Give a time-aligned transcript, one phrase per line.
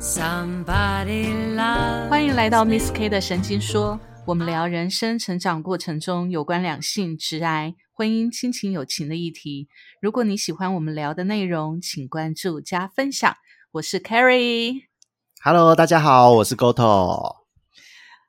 [0.00, 9.68] Somebody love 欢迎来到 Miss K 的神经说，我们聊人生成长过程中有关两性、直癌、婚姻、亲情、友情的议题。
[10.00, 13.36] 如果你喜欢我们聊的内容，请关注加分享。
[13.72, 14.82] 我是 Carrie
[15.42, 17.38] Hello，大家好，我是 Goto。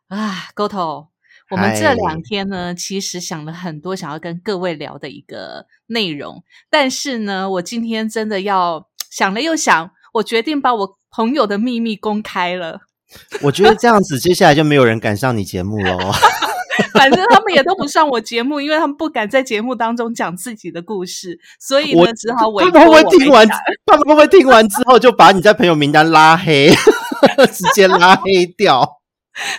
[0.07, 1.09] 啊，Goto，
[1.51, 12.81] 我们这两天呢，其实想了很多想要跟各位聊的一个内容，但是呢，我今天真的要想了又想，我决定把我朋友的秘密公开了。
[13.41, 15.97] 我觉得这样子，接下来就没有人敢上你节目喽。
[16.93, 23.47] 反正他们也都不上我节目，因为他们不敢在节目当中讲自己的故事，所以呢，只好委他们会不会听完？
[23.85, 26.69] 他们会不会听完之后就把你在朋友名单拉黑，
[27.51, 28.99] 直接拉黑掉？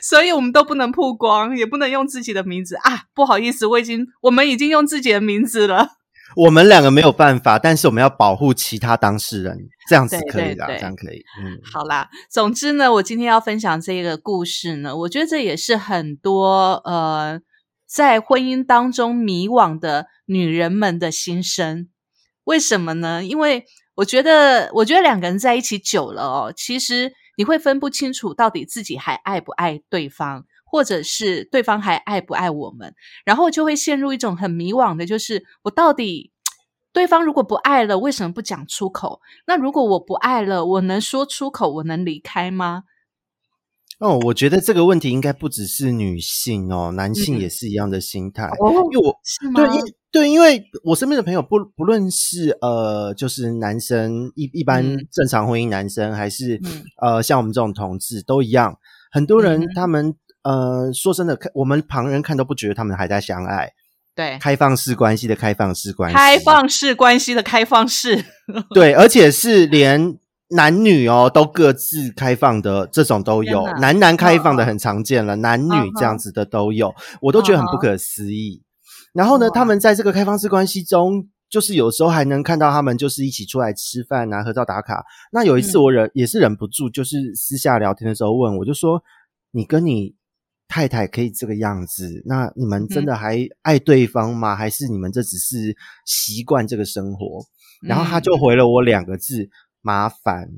[0.03, 3.05] 所以我们都不能曝光，也不能用自己的名字啊！
[3.15, 5.89] 不好意思，我已经我们已经用自己的名字了。
[6.37, 9.59] 我们两个没有办法，但是我们要保护其他当事人，
[9.89, 11.25] 这样子可以的，对对这样可以。
[11.43, 17.41] 嗯，好啦，总之呢，我今天要分享这个故事呢，我觉得这也是很多呃
[17.87, 21.89] 在婚姻当中迷惘的女人们的心声。
[22.45, 23.25] 为什么呢？
[23.25, 23.65] 因为
[23.97, 36.31] 我觉得，我觉得两个人在一起久了哦，其实你会分不清楚到底自己还爱不爱对方，或者是对方还爱不爱我们，然后就会陷入一种很迷惘的，就是我到底。
[36.93, 39.21] 对方如果不爱了，为什么不讲出口？
[39.47, 42.83] 那如果我不爱了，我能说出口，我能离开吗？
[44.01, 48.47] 哦，我觉得这个问题应该不只是女性哦，男性嗯也是一样的心态。
[48.47, 49.65] 哦因为我是吗？
[49.65, 58.77] 对，因对，因为我身边的朋友不不论是呃，就是男生一一般嗯正常婚姻男生，还是、嗯呃像我们这种同志都一样，
[59.13, 60.13] 很多人他们、
[60.43, 63.73] 呃说真的，看我们旁人看都不觉得他们还在相爱，
[64.15, 68.25] 对，开放式关系的开放式关系，开放式关系的开放式，
[68.75, 70.19] 对，而且是连
[70.51, 74.67] 男女哦都各自开放的这种都有男男开放的嗯。
[74.67, 78.63] 很常见了，男女嗯这样子的都有，我都觉得很不可思议。
[79.13, 85.05] 然后呢，他们在这个开放式关系中，就是有时候还能看到他们就是一起出来吃饭啊、合照打卡。
[85.33, 85.83] 那有一次嗯。
[85.83, 89.03] 我忍、也是忍不住，就是私下聊天的时候问，我就说
[89.51, 90.15] ：“你跟你
[90.71, 94.55] 太太可以这个样子，那你们真的还爱对方吗？
[94.55, 95.77] 还是你们这只是
[96.07, 97.45] 习惯这个生活？”
[97.83, 99.51] 然后他嗯就回了我两个字：
[99.83, 100.49] 麻烦。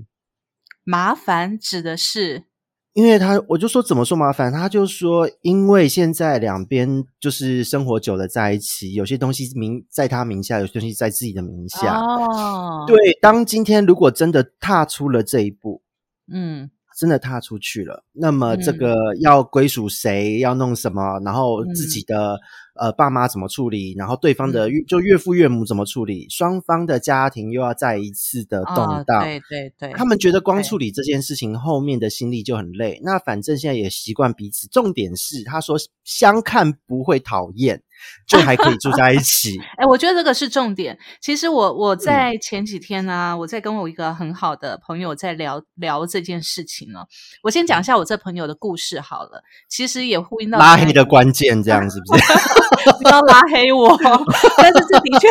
[0.84, 2.44] 麻烦指的是
[2.92, 11.96] 因为他，我就说怎么说麻烦，他就说，因为现在两边就是生活久了在一起，有些东西名在他名下，有些东西在自己的名下。
[11.98, 15.82] 哦，，对，当今天如果真的踏出了这一步，
[16.30, 18.78] 嗯真的踏出去了，那么这嗯。
[18.78, 22.38] 个要归属谁，要弄什么，然后嗯自己的、
[22.74, 29.22] 呃爸妈怎么处理，然后对方的嗯、就岳父岳母怎么处理，双方的家庭又要再一次的动哦荡。
[29.22, 34.66] 对对对，他们觉得光处理这件事情后面的心力就很累，那反正现在也习惯彼此。
[34.68, 37.82] 重点是，他说相看不会讨厌，
[38.26, 39.58] 就还可以住在一起。
[39.76, 40.98] 哎，我觉得这个是重点。
[41.20, 47.00] 其实我嗯我在前几天呢、我在跟我一个很好的朋友在聊聊这件事情呢。
[47.42, 52.61] 我先讲一下我这朋友的故事好了，其实也呼应到拉黑的关键，这样 是不是？
[53.02, 53.96] 不要拉黑我。
[54.56, 55.28] 但是这的确，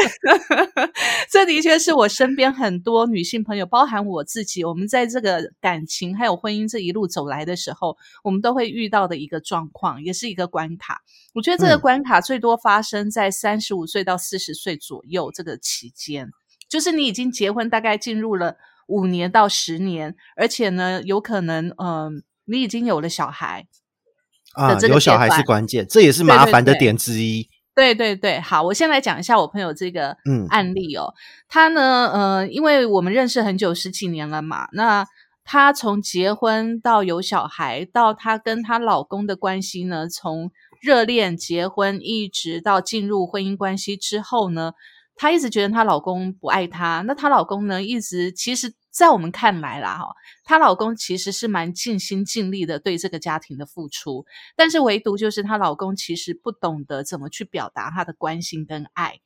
[1.29, 11.01] 这的确是我身边很多女性朋友，包含我自己，我们在这个感情还有婚姻这一路走来的时候，我们都会遇到的一个状况，也是一个关卡。
[11.33, 16.29] 我觉得这个嗯关卡最多发生在三十五岁到四十岁左右这个期间，
[16.67, 23.67] 就是你已经结婚，大概进入了五年到十年，而且呢，有可能，嗯、你已经有了小孩，
[24.53, 27.47] 啊，有小孩是关键，这也是麻烦的点之一。
[27.73, 31.13] 对对对，好，我先来讲一下我朋友这个嗯案例哦。
[31.47, 35.05] 他呢，呃，因为我们认识很久，十几年了嘛，那
[35.45, 40.51] 她从结婚到有小孩，到她跟她老公的关系呢，从
[40.81, 44.73] 热恋、结婚一直到进入婚姻关系之后呢，
[45.15, 47.03] 她一直觉得她老公不爱她。
[47.07, 50.13] 那她老公呢，一直其实，在我们看来啦，哈，
[50.43, 59.19] 她老公其实是蛮尽心尽力的对这个家庭的付出，但是唯独就是她老公其实不懂得怎么去表达他的关心跟爱。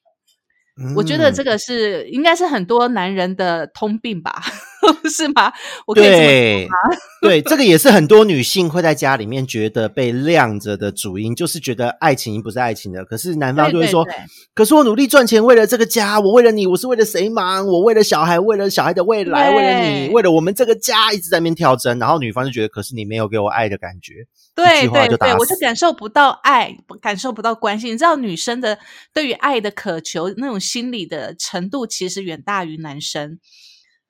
[0.96, 4.44] 我觉得这嗯个是应该是很多男人的通病吧，
[5.10, 5.52] 是吗？
[5.86, 13.04] 我可以这么说对这个也是很多女性会在家里面觉得被晾着的主因，就是觉得爱情不是爱情的。
[13.04, 17.66] 可是男方就会说：“对对对可是我努力赚钱，为了这个家，我为了你，我是为了谁忙？
[17.66, 27.92] 我为了小孩，为了小孩的未来，对为了你，为了我们这个家，一直在那边跳针。”然后女方就觉得：“可是你没有给我爱的感觉。”对对对，我就感受不到爱，感受不到关心。
[27.92, 28.78] 你知道，女生的
[29.14, 33.40] 对于爱的渴求那种心理的程度，其实远大于男生。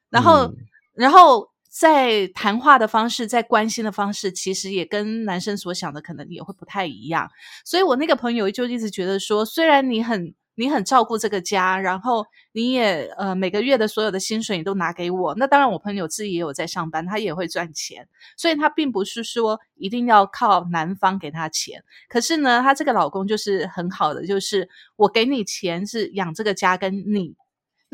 [0.10, 0.56] 然后，嗯
[0.96, 7.30] 然后在谈话的方式，在关心的方式，其实也跟男生所想的可能也会不太一样。
[7.66, 10.34] 所以我那个朋友就一直觉得说，虽然你很。
[10.58, 15.36] 你很照顾这个家，然后你也呃每个月的所有的薪水你都拿给我。
[15.36, 21.84] 那当然，我朋友自己也有在上班，他也会赚钱，所以他并不是说一定要靠男方给他钱。
[22.08, 27.36] 可是呢，他这个老公就是很好的，就是我给你钱是养这个家跟你，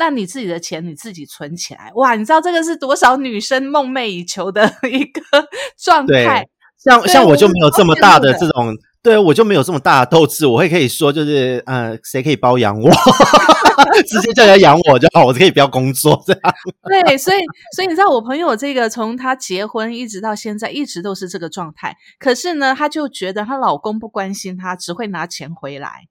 [0.02, 1.92] 那你自己的钱你自己存起来。
[1.94, 5.22] 哇，你知道这个是多少女生梦寐以求的一个
[5.78, 6.48] 状态？
[6.84, 8.76] 像像我就没有这么大的这种。
[9.04, 12.88] 对，我就没有这么大的斗志，我会可以说，就是呃，谁可以包养我，
[14.08, 16.42] 直接叫人养我就好，我可以不要工作这样。
[17.06, 17.40] 对，所以
[17.76, 21.96] 所以你知道，我朋友这个从她结婚一直到现在，一直都是这个状态。
[22.20, 26.08] 可是呢，她就觉得她老公不关心她，只会拿钱回来。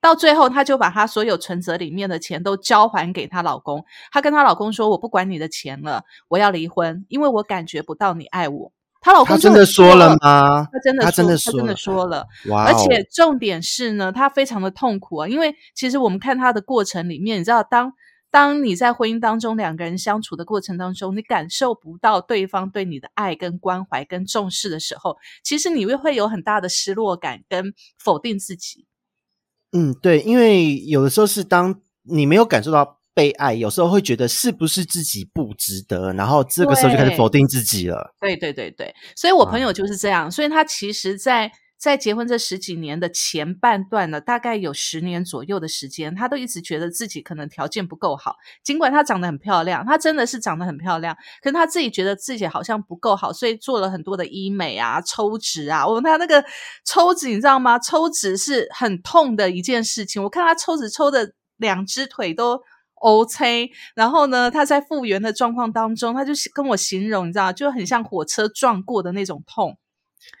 [0.00, 3.84] 到最后，她就把她所有存折里面的钱都交还给她老公。
[4.10, 10.68] 她跟她老公说：“我不管你的钱了，我要离婚，因为我感觉不到你爱我。”她老公真的说了吗？
[10.72, 12.26] 她真的，她真的说，真的说了。
[12.48, 12.64] 哇！
[12.64, 17.92] 而且重点是呢，她非常的痛苦啊，因为其实我们看她的过程里面，你知道，当
[18.30, 28.86] 当你在婚姻当中两个人相处的过程当中，你感受不到对方对你的爱、跟关怀、跟重视的时候，其实你会会有很大的失落感跟否定自己。
[29.72, 32.98] 嗯，对，因为有的时候是当你没有感受到。
[33.12, 38.14] 被爱有时候会觉得是不是自己不值得，然后这个时候就开始否定自己了。
[38.20, 48.36] 对对对对，所以我朋友就是这样，所以他其实，在在结婚这十几年的前半段呢，大概有十年左右的时间，他都一直觉得自己可能条件不够好。
[48.62, 55.86] 尽管她长得很漂亮，她真的是长得很漂亮，可是她自己觉得自己好像不够好，所以做了很多的医美啊、抽脂啊。
[55.88, 56.44] 我他那个
[56.84, 57.78] 抽脂，你知道吗？
[57.78, 60.22] 抽脂是很痛的一件事情。
[60.22, 62.60] 我看他抽脂抽的两只腿都。
[63.02, 69.78] OK，然后呢，他在复原的状况当中，他就跟我形容，你知道，就很像火车撞过的那种痛，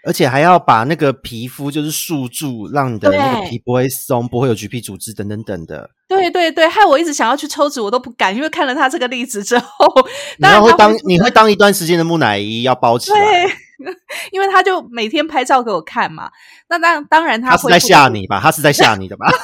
[0.04, 5.90] 而且还要把那个皮肤就是束住，让你的那个皮不会松，不会有橘皮组织等等等的。
[6.08, 9.86] 对对对，害我一直想要去抽脂，我都不敢，因为看了他这个例子之后，
[10.38, 13.46] 然后会当你会当一段时间的木乃伊要包起来，
[14.32, 16.30] 因为他就每天拍照给我看嘛。
[16.68, 18.40] 那当当然他是在吓你吧？
[18.40, 19.26] 他是在吓你的吧？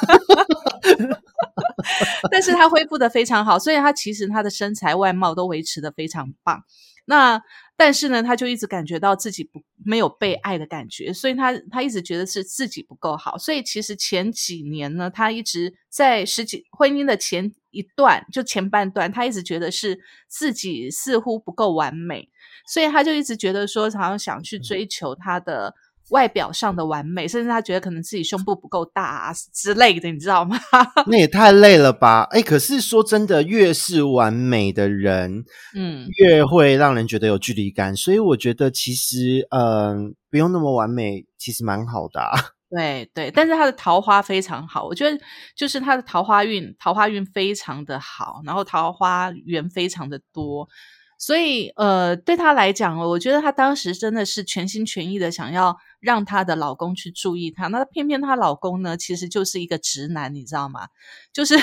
[2.31, 6.63] 但是他恢复的非常好，所以他其实他的身材外貌都维持的非常棒。
[7.05, 7.41] 那
[7.77, 13.37] 但是呢，他就一直感觉到自己不没有被爱的感觉，所以他他一直觉得是自己不够好。
[13.37, 22.29] 所以其实前几年呢，他一直在十几婚姻的前一段，就前半段，他一直觉得是自己似乎不够完美，
[22.67, 25.75] 所以他就一直觉得说，好像想去追求他的。
[26.11, 30.57] 外表上的完美，甚至他觉得可能自己胸部不够大啊之类的，你知道吗？
[31.07, 32.23] 那也太累了吧！
[32.31, 35.45] 哎，可是说真的，越是完美的人，
[35.75, 37.97] 嗯，越会让人觉得有距离感。
[37.97, 42.23] 所以我觉得其实，嗯，不用那么完美，其实蛮好的。
[42.69, 45.17] 对对，但是他的桃花非常好，我觉得
[45.57, 50.69] 就是他的桃花运，桃花运非常的好，然后桃花缘非常的多。
[51.19, 57.69] 所以，呃，对她来讲，我觉得她当时真的是全心全意的想要让她的老公去注意她。
[57.69, 60.89] 那偏偏她老公呢，其实就是一个直男，你知道吗？
[61.33, 61.57] 就是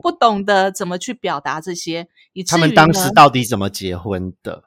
[0.00, 2.08] 不懂得怎么去表达这些。
[2.48, 4.64] 他们当时到底怎么结婚的？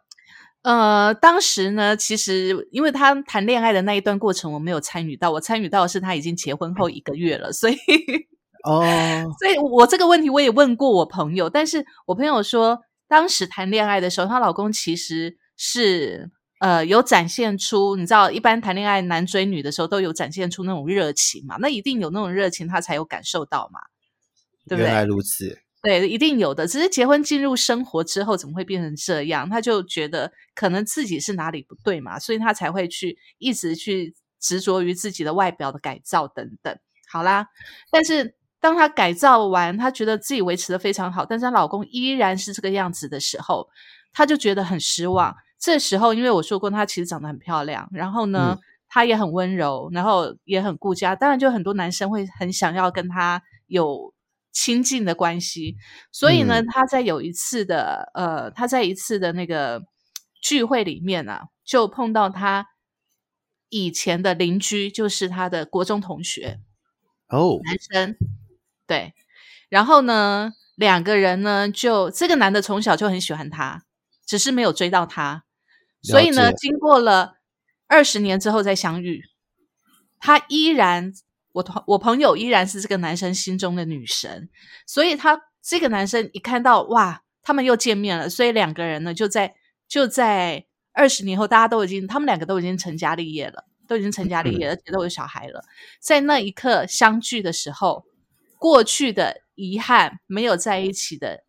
[0.61, 5.31] 呃，当时呢，其实因为他谈恋爱的那一段过程，我没有参与到。
[5.31, 7.75] 我参与到的是他已经结婚后一个月了，所以
[8.63, 8.81] 哦，
[9.39, 12.83] 所以我这个问题我也问过我朋友，但是我朋友说。
[13.07, 23.80] 当时谈恋爱的时候，她老公其实是呃有展现出，你知道，一般谈恋爱男追女的时候都有展现出那种热情嘛，那一定有那种热情，他才有感受到嘛，
[24.68, 24.85] 对不对？
[24.87, 26.68] 原来如此，对，一定有的。
[26.68, 29.49] 只是结婚进入生活之后，怎么会变成这样？
[29.49, 36.78] 他就觉得可能自己是哪里不对嘛，所以他才会去一直去执着于自己的外表的改造等等。
[37.09, 37.47] 好啦，
[37.92, 38.36] 但是。
[38.59, 43.69] 当她改造完，她觉得自己维持的非常好，但是她老公依然是这个样子的时候，
[44.14, 45.35] 她就觉得很失望。
[45.59, 54.14] 这时候，因为我说过，她其实长得很漂亮，然后呢，她也很温柔，然后也很顾家，当然就很多男生会很想要跟她有
[54.52, 55.76] 亲近的关系。
[56.11, 59.83] 所以呢，她在有一次的呃，她在一次的那个
[60.42, 62.68] 聚会里面啊，就碰到她
[63.69, 66.59] 以前的邻居，就是她的国中同学
[67.30, 68.16] 哦，男生。
[68.87, 69.13] 对，
[69.69, 73.83] 然后呢，两个人呢，就这个男的从小就很喜欢她，
[74.25, 75.44] 只是没有追到她，
[76.01, 77.35] 所以呢，经过了
[77.87, 79.23] 二十年之后再相遇，
[80.19, 81.13] 他依然，
[81.53, 84.49] 我同我朋友依然是这个男生心中的女神，
[84.85, 89.56] 所以他这个男生一看到哇，他们又见面了，所以两个人呢就在
[89.87, 95.63] 就在二十年后，大家都已经，他们两个都已经成家立业了，都已经成家立业， 而且都有小孩了。
[95.99, 98.06] 在那一刻相聚的时候，
[98.59, 101.44] 过去的遗憾没有在一起的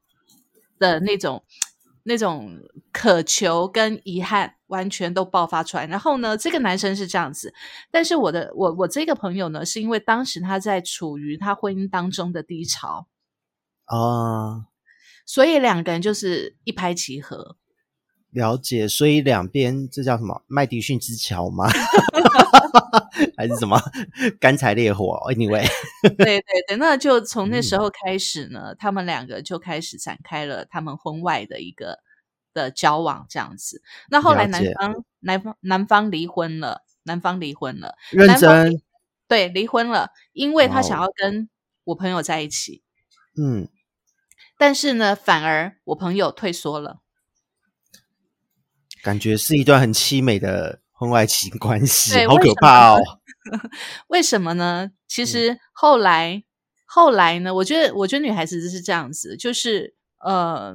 [0.79, 1.45] 的那种
[2.05, 2.61] 那种
[2.93, 5.87] 渴求跟遗憾，完全都爆发出来。
[5.87, 7.53] 然后呢，这个男生是这样子，
[7.91, 13.07] 但是我的我我这个朋友呢，是因为当时他在处于他婚姻当中的低潮
[13.85, 14.67] 啊，
[15.27, 17.57] 所以两个人就是一拍即合。
[18.31, 21.67] 了解，所以两边这叫什么麦迪逊之桥吗？
[23.37, 23.81] 还是什么
[24.41, 25.67] 干柴烈火？Anyway，
[26.19, 31.99] 对对对，那就从那时候开始呢，他们两个就开始展开了他们婚外的一个
[32.53, 33.83] 的交往，这样子。
[34.11, 38.83] 那后来男方男方男方离婚了，男方离婚了，认真
[39.27, 41.49] 对离婚了，因为他想要跟
[41.85, 42.83] 我朋友在一起，
[43.41, 43.69] 嗯，
[44.59, 47.01] 但是呢，反而我朋友退缩了。
[49.01, 52.99] 感觉是一段很凄美的婚外情关系，好可怕哦！
[54.09, 54.90] 为什么呢？
[55.07, 56.43] 其实后来，
[56.87, 57.55] 后来呢？
[57.55, 60.75] 我觉得，我觉得女孩子是这样子，就是呃，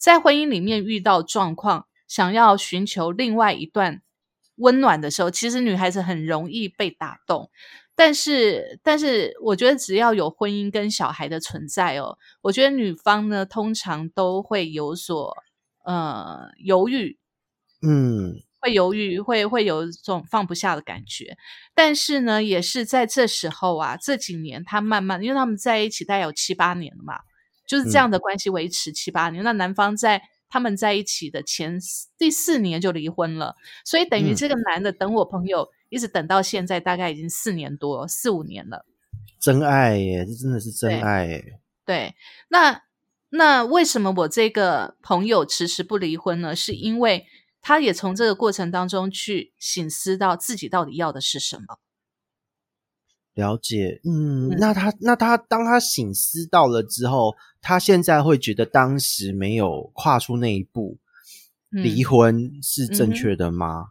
[0.00, 4.02] 在婚姻里面遇到状况，想要寻求另外一段
[4.56, 7.48] 温暖的时候，其实女孩子很容易被打动。
[7.94, 15.36] 但是，但是，我觉得只要有婚姻跟小孩的存在哦，我觉得女方呢，通常都会有所
[15.84, 17.18] 呃犹豫。
[17.86, 21.36] 嗯，会犹豫，会会有一种放不下的感觉。
[21.74, 27.18] 但是呢，也是在这时候啊，这几年他慢慢，因为他们在一起大概有七八年了嘛，
[27.66, 29.42] 就是这样的关系维持七八年。
[29.42, 31.76] 那男方在他们在一起的前
[32.16, 38.86] 第四年就离婚了，所以等于这个男的等我朋友一直等到现在，大概已经四年多四五年了。
[39.40, 41.58] 真爱耶，这真的是真爱耶。
[41.84, 42.14] 对，
[42.48, 42.82] 那
[43.30, 46.54] 那为什么我这个朋友迟迟不离婚呢？
[46.54, 47.26] 是因为。
[47.62, 51.78] 他也从这个过程当中去醒思到自己到底要的是什么。
[53.34, 60.98] 了解，嗯，那他那他当他醒思到了之后，他现在会觉得当时没有跨出那一步，
[61.70, 63.86] 离婚是正确的吗？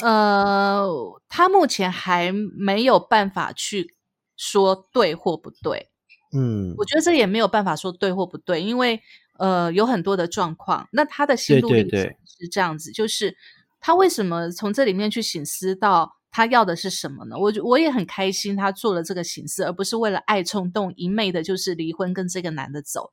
[0.00, 0.88] 呃，
[1.28, 3.96] 他目前还没有办法去
[4.36, 5.90] 说对或不对。
[6.32, 9.02] 嗯，我觉得这也没有办法说对或不对，因为。
[9.38, 13.36] 呃，有很多的状况，那他的心路历程是这样子，就是
[13.80, 17.36] 他为什么从这里面去醒思到他要的是什么呢？
[17.38, 23.12] 我我也很开心，他做了这个醒思，而不是为了爱冲动一昧的，就是离婚跟这个男的走。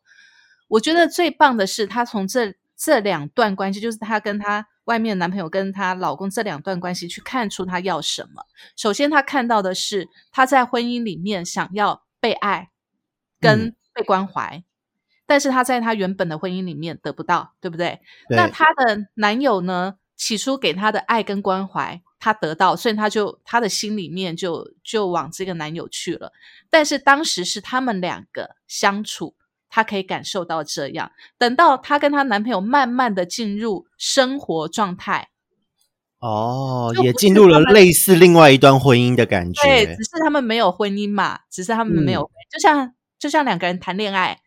[0.67, 8.45] 我觉得最棒的是，他从这这两段关系，就是他跟他外面男朋友跟他老公这两段关系，去看出他要什么。
[8.75, 12.69] 首先，他看到的是他在婚姻里面想要被爱
[13.39, 14.63] 跟被关怀。
[15.33, 17.99] 但是她在她原本的婚姻里面得不到，对不对？
[18.29, 19.95] 那她的男友呢？
[20.15, 26.31] 起初给她的爱跟关怀，她得到，所以她就她的心里面就就往这个男友去了。
[26.69, 29.33] 但是当时是他们两个相处，
[29.71, 31.11] 她可以感受到这样。
[31.39, 35.29] 等到她跟她男朋友慢慢的进入生活状态，
[36.19, 39.63] 哦，也进入了类似另外一段婚姻的感觉。
[39.63, 44.42] 对，只是他们没有婚姻嘛，只是他们没有，就像就像两个人谈恋爱。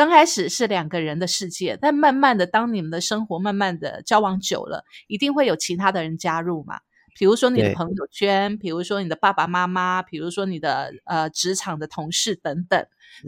[0.00, 6.80] 刚开始是两个人的世界，但慢慢的，当你们的生活慢慢的交往久了，一定会有其他的人加入嘛。
[7.18, 12.86] 比如说你的朋友圈，比如说你的爸爸妈妈，比如说你的呃职场的同事等等，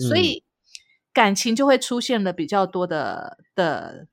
[0.08, 0.44] 所以
[1.12, 4.06] 感情就会出现了比较多的的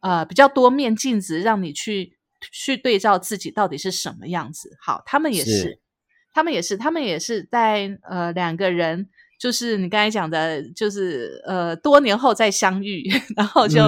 [0.00, 4.76] 呃比较多面镜子，让你去去对照自己到底是什么样子。
[4.80, 5.78] 好，他们也是，
[6.34, 9.08] 他们也是，他们也是在呃两个人。
[9.42, 13.80] 就是你刚才讲的，就是呃，多年后再相遇， 然后就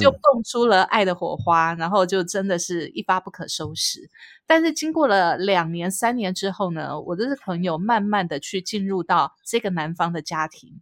[0.00, 4.10] 就蹦出了爱的火花，然后就真的是一发不可收拾。
[4.48, 10.80] 但是经过了两年、三年之后呢，我的朋友慢慢的去进入到这个男方的家庭，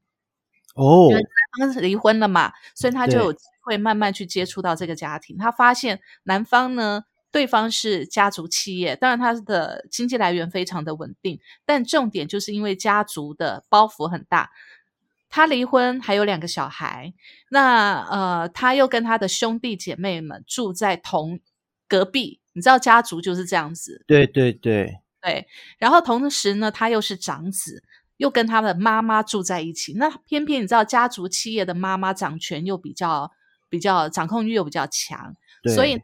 [0.74, 5.36] 哦，因为男方是离婚了嘛，所以他就有机会慢慢去接触到这个家庭。
[5.36, 7.04] 他发现男方呢。
[7.34, 14.52] 对方是家族企业，当然他的经济来源非常的稳定，但重点就是因为家族的包袱很大。
[15.28, 17.12] 他离婚还有两个小孩，
[17.50, 21.40] 那呃，他又跟他的兄弟姐妹们住在同
[21.88, 24.04] 隔壁，你知道家族就是这样子。
[24.06, 25.48] 对对对对，
[25.78, 27.82] 然后同时呢，他又是长子，
[28.18, 29.94] 又跟他的妈妈住在一起。
[29.94, 33.32] 那偏偏你知道，家族企业的妈妈掌权又比较
[33.68, 35.34] 比较掌控欲又比较强，
[35.74, 36.02] 所以他。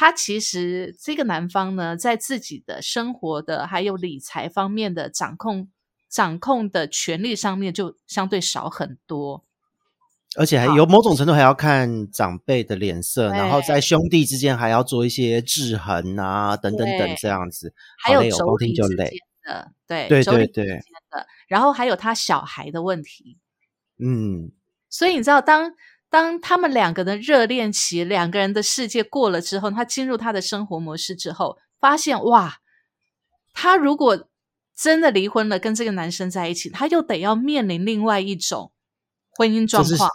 [0.00, 5.68] 他其实这个男方呢，在自己的生活的还有理财方面的掌控、
[6.08, 9.44] 掌控的权利上面就相对少很多。
[10.38, 19.10] 而且还有某种程度还要看长辈的脸色，然后在兄弟之间还要做一些制衡啊，等等等这样子，还有妯娌就累
[19.44, 20.64] 的，对对对对。
[21.10, 23.36] 的，然后还有他小孩的问题，
[24.02, 24.50] 嗯，
[24.88, 25.74] 所以你知道，当
[26.10, 32.56] 当他们两个的热恋期，两个人的世界过了之后，他进入他的生活模式之后，发现哇，
[33.54, 34.28] 他如果
[34.76, 38.72] 真的离婚了，跟这个男生在一起，他又得要面临另外一种
[39.36, 40.10] 婚姻状况。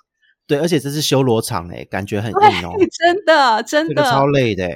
[0.48, 2.38] 对，而且这是修罗场哎，感觉很硬
[2.68, 4.70] 哦， 真的真的超累的，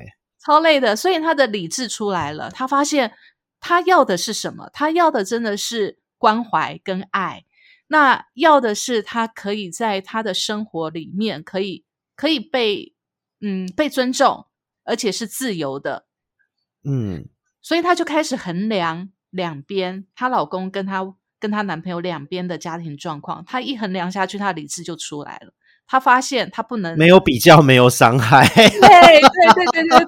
[0.43, 0.95] 超累的。
[0.95, 3.13] 所以他的理智出来了，他发现
[3.59, 4.69] 他要的是什么？
[4.71, 7.43] 他要的真的是关怀跟爱，
[7.91, 11.83] 那要的是他可以在他的生活里面可以
[12.15, 12.93] 可以被
[13.41, 14.45] 嗯被尊重，
[14.83, 16.05] 而且是自由的，
[16.83, 17.27] 嗯，
[17.61, 25.53] 所以她就开始衡量两边，她老公跟她跟她男朋友两边的家庭状况，她一衡量下去，她理智就出来了。
[25.91, 28.47] 他发现他不能没有比较，没有伤害。
[28.47, 30.05] 对对对对对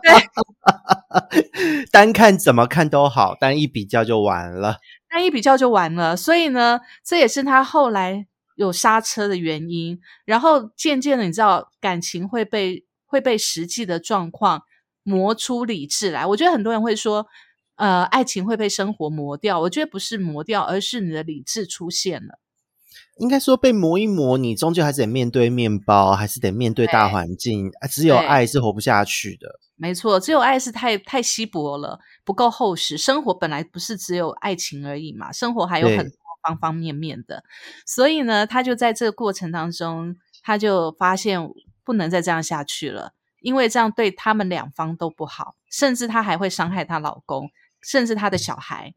[1.31, 4.77] 对， 单看怎么看都好，但一比较就完了。
[5.09, 9.99] 单一比较就完了，所以呢，这也是他后来有刹车的原因。
[10.23, 14.61] 然后渐渐的，你知道，感情会被会被实际的状况
[15.01, 16.27] 磨出理智来。
[16.27, 17.25] 我觉得很多人会说，
[17.77, 19.59] 呃，爱情会被生活磨掉。
[19.61, 22.37] 我觉得不是磨掉，而是你的理智出现了。
[23.21, 27.71] 应该说被磨一磨，你终究还是得面对面包，还是得面对大环境。
[27.87, 29.59] 只有爱是活不下去的。
[29.75, 32.97] 没错，只有爱是太太稀薄了，不够厚实。
[32.97, 37.43] 生活本来不是只有爱情而已嘛，生活还有很多方方面面的。
[37.85, 41.47] 所以呢，他就在这个过程当中，他就发现
[41.83, 47.51] 不能再这样下去了，因为这样对他们两方都不好，甚至他还会伤害她老公，
[47.83, 48.95] 甚至她的小孩。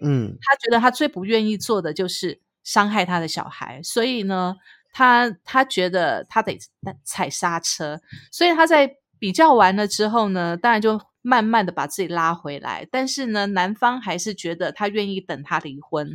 [0.00, 2.40] 嗯，他觉得他最不愿意做的就是。
[2.68, 4.54] 伤害他的小孩，所以呢，
[4.92, 6.58] 他他觉得他得
[7.02, 7.98] 踩刹车，
[8.30, 12.86] 所以他在比较完了之后呢，当然就慢慢的把自己拉回来。
[12.92, 16.14] 但是呢，男方还是觉得他愿意等他离婚。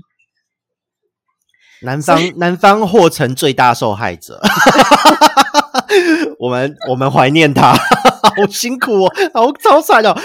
[1.82, 4.40] 男方男方或成最大受害者，
[6.38, 7.74] 我们我们怀念他。
[8.24, 10.16] 好辛苦哦，好超惨哦！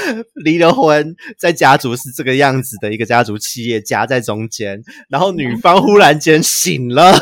[0.45, 7.13] 离了婚，在家族是这个样子的一个家族企业夹在中间，然后女方忽然间醒了，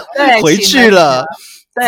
[0.43, 1.25] 回去了，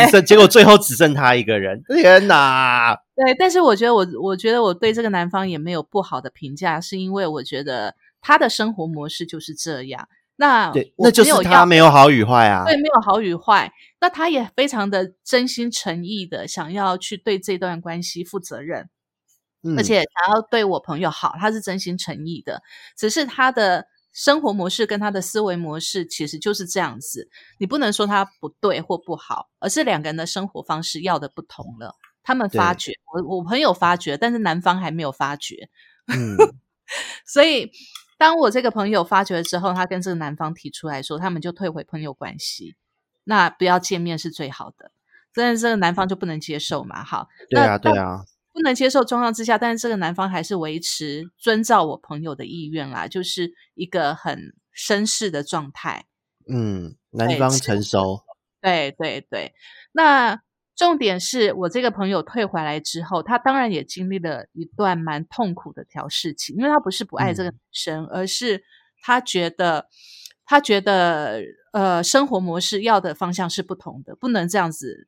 [0.05, 1.83] 只剩结果最后只剩他一个人。
[1.94, 2.96] 天哪！
[3.14, 10.09] 对，但是我觉得我我觉得我对这个男方也没有不好的评价，是因为我觉得他的生活模式就是这样。
[10.37, 12.64] 那对，那就是他没有好与坏啊。
[12.64, 13.72] 对，没有好与坏。
[14.01, 18.89] 那他也非常的真心诚意的想要去对这段关系负责任，
[19.77, 22.63] 而且想要对我朋友好，他是真心诚意的。
[22.97, 27.29] 只是他的生活模式跟他的思维模式其实就是这样子。
[27.59, 31.95] 你不能说他不对或不好，而是两个人的生活方式要的不同了。
[32.23, 35.69] 他们发觉，我我朋友发觉，但是男方还没有发觉。
[36.07, 36.37] 嗯，
[37.27, 37.71] 所以。
[38.21, 42.75] 当我这个朋友发觉之后，他跟这个男方提出来说，他们就退回朋友关系，
[43.29, 44.91] 那不要见面是最好的。
[45.33, 47.05] 但是这个男方就不能接受嘛？
[47.05, 56.07] 好，对啊，对啊，不能接受状况之下，但是这个男方还是维持遵照我朋友的意愿啦，就是一个很绅士的状态。
[56.49, 58.23] 嗯，男方成熟。
[58.61, 59.53] 对对对，
[59.93, 60.41] 那。
[60.79, 68.62] 重点是我这个朋友退回来之后，他当然也经历了一段蛮痛苦的调试期，因为他不是不爱这个女生，而是
[69.03, 69.88] 他觉得
[70.49, 75.07] 他觉得呃生活模式要的方向是不同的，不能这样子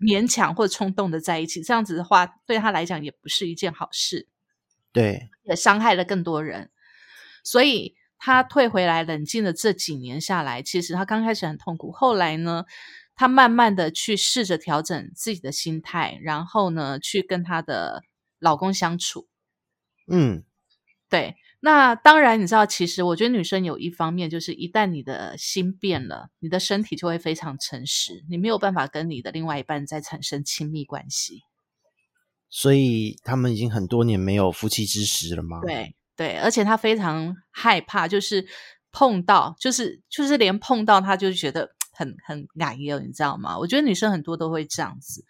[0.00, 4.26] 勉强或冲动的在一起，这样子的话对他来讲也不是一件好事，
[4.90, 6.70] 对，也伤害了更多人，
[7.44, 12.64] 所以他退回来冷静的这几年下来，其实他刚开始很痛苦，后来呢？
[13.20, 18.04] 他慢慢的去试着调整自己的心态，然后呢，去跟她的
[18.38, 19.26] 老公相处。
[20.06, 20.44] 嗯，
[21.08, 21.34] 对。
[21.60, 31.42] 那当然，你知道，其实我觉得女生有一方面，就是一旦你的心变了，你的身体就会非常诚实，你没有办法跟你的另外一半再产生亲密关系。
[32.48, 35.60] 所以他们已经很多年没有夫妻之实了吗？
[35.62, 38.46] 对对，而且他非常害怕，就是
[38.92, 41.70] 碰到，就是就是连碰到，他就觉得。
[41.98, 43.58] 很很压抑你知道吗？
[43.58, 45.24] 我觉得女生很多都会这样子。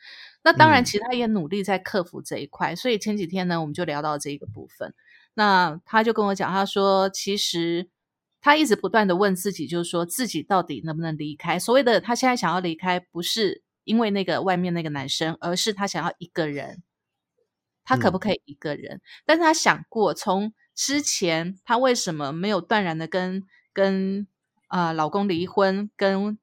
[0.50, 2.74] 那当然，其实她也努力在克服这一块。
[2.74, 4.94] 所以前几天呢，我们就聊到这一个部分。
[5.34, 7.90] 那他就跟我讲，他说，其实
[8.40, 11.58] 他一直不断的问自己，就是说自己到底能不能离开。
[11.58, 16.82] 所谓的他现在想要离开，不是因为那个外面那个男生，而是他想要一个人。
[17.84, 19.02] 他可不可以一个人？
[19.26, 24.26] 但是他想过，从之前他为什么没有断然的跟跟
[24.66, 26.38] 啊老公离婚，跟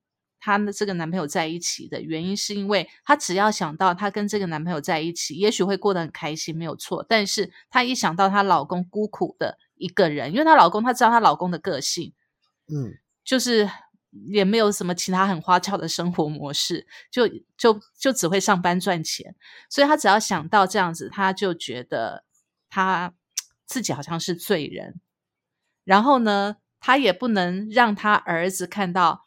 [0.46, 7.04] 她的这个男朋友在一起的原因，是因为她只要想到她跟这个男朋友在一起，也许会过得很开心，没有错。
[7.10, 12.14] 但是她一想到她老公孤苦的一个人，因为她老公她知道她老公的个性，
[12.68, 13.68] 嗯，就是
[14.30, 17.28] 也没有什么其他很花俏的生活模式，就
[17.58, 19.36] 就就只会上班赚钱，
[19.68, 22.24] 所以她只要想到这样子，她就觉得
[22.70, 23.16] 她
[23.66, 25.02] 自己好像是罪人。
[25.84, 29.25] 然后呢，她也不能让她儿子看到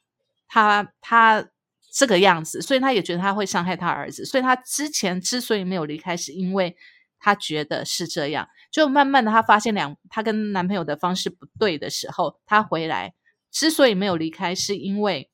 [0.48, 1.48] 她她
[1.92, 4.24] 这个样子，所以他也觉得他会伤害他儿子。
[4.24, 6.76] 所以他之前之所以没有离开，是因为
[7.18, 8.48] 他觉得是这样。
[8.70, 13.14] 就慢慢的，他发现两他跟男朋友的方式不对的时候，她回来
[13.50, 15.30] 之所以没有离开，是因为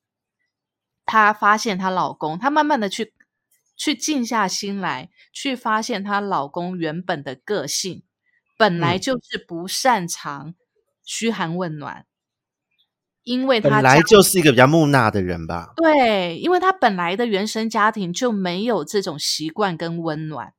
[1.05, 3.13] 她发现她老公，她慢慢的去
[3.75, 8.03] 去静下心来，去发现她老公原本的个性
[8.57, 10.55] 本来就是不擅长。
[11.03, 12.07] 嘘寒问暖，
[13.25, 15.73] 因为他本来就是一个比较木讷的人吧。
[15.75, 20.53] 对，因为他本来的原生家庭就没有这种习惯跟温暖，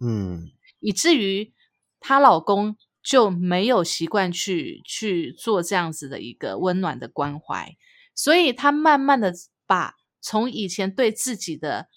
[0.00, 0.48] 嗯，
[0.80, 1.52] 以至于
[2.00, 7.76] 她老公就没有习惯去去做这样子的一个温暖的关怀，
[8.14, 9.32] 所以她慢慢的
[9.66, 11.88] 把从以前对自己的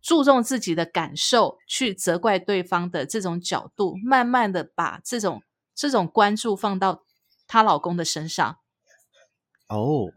[0.00, 5.42] 注重自己的感受，去责怪对方的这种角度，慢慢的把这种。
[5.76, 7.02] 这种关注放到
[7.48, 8.58] 她老公的身上，
[9.68, 10.12] 哦，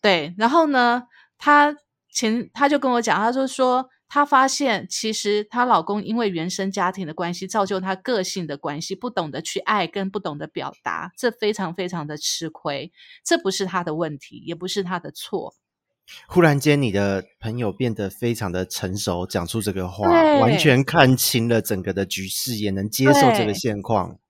[0.00, 1.04] 对，然后呢，
[1.38, 1.76] 她
[2.12, 12.92] 前她就跟我讲，她就说她发现其实她老公因为原生家庭的关系，造就她个性的关系，不懂得去爱，跟不懂得表达，这非常非常的吃亏。
[13.24, 15.54] 这不是她的问题，也不是她的错。
[16.28, 24.20] 忽然间，你的朋友变得非常的成熟，讲出这个话，完全看清了整个的局势，也能接受这个现况。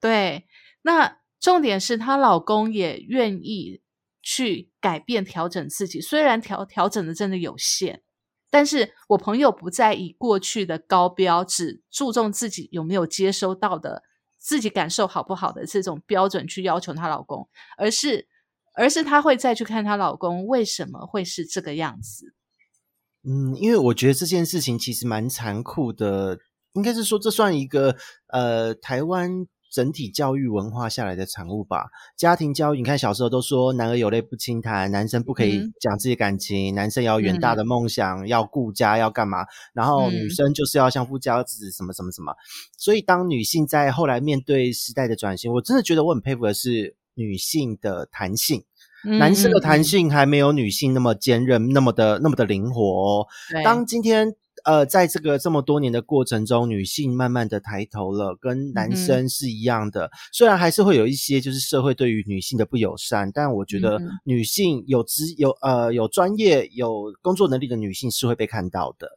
[0.00, 0.46] 对，
[0.80, 3.82] 那重点是她老公也愿意
[4.28, 6.00] 去改变、调整自己。
[6.00, 8.02] 虽然调调整的真的有限，
[8.50, 14.02] 但是我朋友不再以过去的高标，只注重自己有没有接收到的、
[14.36, 18.26] 自己感受好不好的这种标准去要求她老公，而是，
[18.74, 22.34] 而是她会再去看她老公为什么会是这个样子。
[23.22, 26.40] 嗯，因为我觉得这件事情其实蛮残酷的，
[26.72, 29.46] 应该是说这算一个呃台湾。
[29.76, 31.90] 整体教育文化下来的产物吧。
[32.16, 39.44] 家庭教育，你看小时候都说“男儿有泪不轻弹”，男生不可以讲自己感情，男生要远大的梦想，要顾家，要干嘛？
[39.74, 42.34] 然后女生就是要相夫教子，什么什么什么。
[42.78, 48.64] 所以当女性在后来面对时代的转型，我真的觉得我很佩服的是女性的弹性。
[49.04, 53.26] 男生的弹性还没有女性那么坚韧，那么的那么的灵活。
[53.62, 54.34] 当今天。
[54.66, 60.10] 呃，在这个这么多年的过程中，女性慢慢的抬头了，跟男生是一样的。
[60.32, 69.08] 虽然还是会有一些就是社会对于女性的不友善，但我觉得女性有职有呃有专业有工作能力的女性是会被看到的。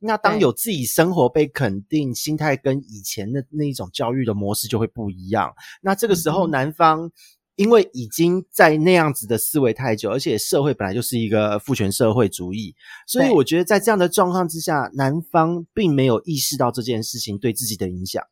[0.00, 5.54] 那当有自己生活被肯定，心态跟以前的那一种教育的模式就会不一样。
[5.80, 7.10] 那这个时候，男方。
[7.56, 12.74] 因为已经在那样子的思维太久，而且社会本来就是一个父权社会主义，
[13.06, 18.22] 所以我觉得在这样的状况之下，男方并没有意识到这件事情对自己的影响。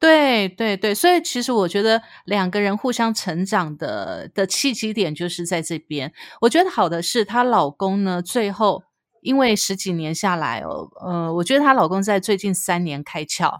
[0.00, 6.12] 对对对，所以其实我觉得两个人互相成长的的契机点就是在这边。
[6.40, 8.82] 我觉得好的是她老公呢，最后
[9.22, 13.58] 因为十几年下来哦，呃，我觉得她老公在最近三年开窍。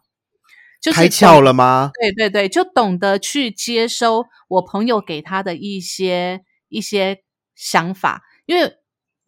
[0.95, 1.91] 开窍了吗？
[2.01, 7.23] 对对对，就懂得去接收我朋友给他的一些一些
[7.55, 8.73] 想法，因为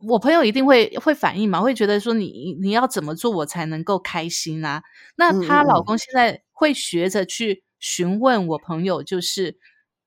[0.07, 4.83] 我朋友一定会会反应嘛，会觉得说你你要怎么做我才能够开心啊？
[5.17, 9.59] 那她老公现在会学着去询问我朋友，就是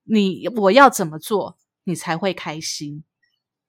[0.06, 3.04] 你我要怎么做你才会开心？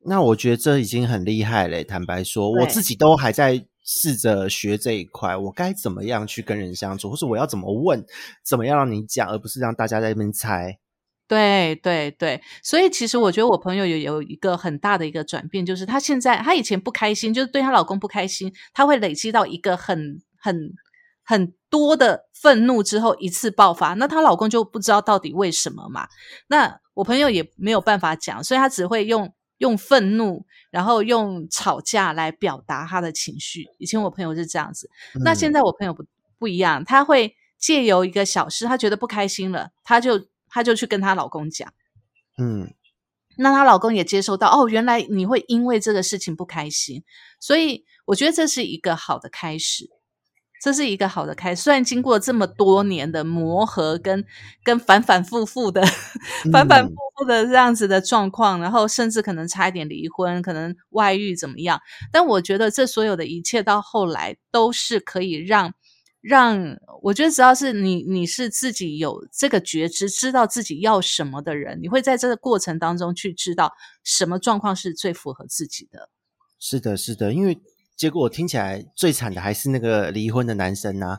[0.06, 1.82] 那我觉得这已经很厉害嘞。
[1.82, 3.66] 坦白说，我自己都还在。
[3.84, 8.02] 试着学这一块，我该怎么样去跟人相处，或是我要怎么问，
[8.42, 10.78] 怎么样让你讲，而不是让大家在那边猜。
[11.28, 20.72] 对对对，所以其实我觉得我朋友有有一个很大的一个转变，就是她现在她以前不开心，就是对她老公不开心，她会累积到一个很很
[21.22, 26.08] 很多的愤怒之后一次爆发，那她老公就不知道到底为什么嘛。
[26.48, 29.34] 那我朋友也没有办法讲，所以她只会用。
[29.58, 33.66] 用愤怒，然后用吵架来表达他的情绪。
[33.78, 34.90] 以前我朋友是这样子，
[35.24, 36.04] 那现在我朋友不
[36.38, 41.72] 不一样，他会借由一个小事，他觉得不开心了，他就他就去跟她老公讲，
[42.38, 42.74] 嗯，
[43.36, 47.02] 那她老公也接收到，哦，原来你会因为这个事情不开心，
[47.40, 49.90] 所以我觉得这是一个好的开始。
[50.64, 51.60] 这是一个好的开始。
[51.60, 54.24] 虽然经过这么多年的磨合，跟
[54.62, 55.84] 跟反反复复的、
[56.50, 61.78] 反反复复的这样子的状况，然后甚至可能差一点离婚，可能外遇怎么样？
[62.10, 65.74] 但我觉得这所有的一切到后来都是可以让
[66.22, 76.08] 让我觉得，只要是你你是自己有这个觉知，知道自己要什么的人，你会在这个过程当中去知道什么状况是最符合自己的。
[76.58, 77.60] 是的，是的，因为。
[77.96, 81.18] 结果我听起来最惨的还是那个离婚的男生 呐，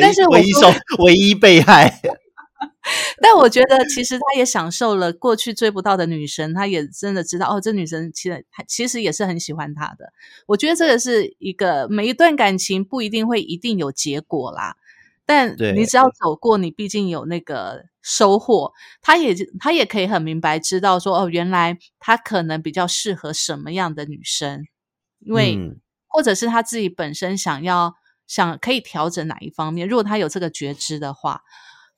[0.00, 2.00] 但是唯一受唯一被害。
[3.20, 10.12] 但我觉得其实他也享受了过去追不到的女神，他也真的知道哦，这女生其实其实也是很喜欢他的。
[10.46, 14.76] 我觉得这个是一个每一段感情不一定会一定有结果啦。
[15.26, 18.72] 但你只要走过，你毕竟有那个收获。
[19.00, 24.64] 他也他也可以很明白知道说，哦，原来他可能比较适合什么样的女生，
[25.20, 25.58] 因为
[26.08, 27.94] 或者是他自己本身想要
[28.26, 29.88] 想可以调整哪一方面。
[29.88, 31.42] 如果他有这个觉知的话，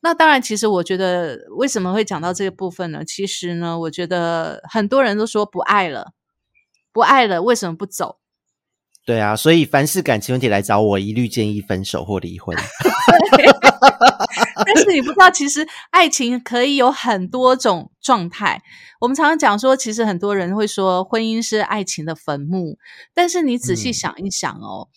[0.01, 3.05] 那当然，其实我觉得为什么会讲到这个部分呢？
[3.05, 6.13] 其实呢，我觉得很多人都说不爱了，
[6.93, 8.19] 不爱了，为什么不走？
[9.07, 12.57] 对啊，所以凡是感情问题来找我，一律建议分手或离婚。
[14.67, 18.61] 但是你不知道，其实爱情可以有很多种状态。
[19.01, 22.79] 我们常常讲说，其实很多人会说婚姻是爱情的坟墓。
[23.15, 24.89] 但是你仔细想一想哦，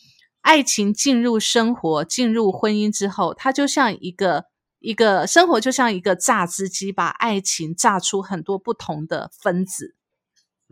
[0.42, 4.46] 爱情进入生活、进入婚姻之后，它就像一个
[4.80, 9.94] 一个生活，就像一个榨汁机，把爱情榨出很多不同的分子。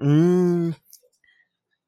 [0.02, 0.74] 嗯。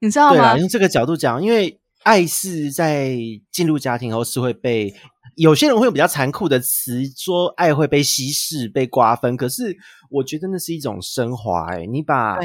[0.02, 0.58] 你知道吗？
[0.58, 3.18] 用这个角度讲，因为爱是在
[3.52, 4.96] 进入家庭后是会被
[5.36, 9.36] 有些人会用比较残酷的词说爱会被稀释、被瓜分。
[9.36, 9.76] 可是
[10.10, 11.74] 我觉得那是一种升华。
[11.74, 12.38] 哎，你把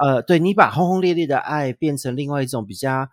[0.00, 3.08] 呃，对你把轰轰烈烈的爱变成另外一种比较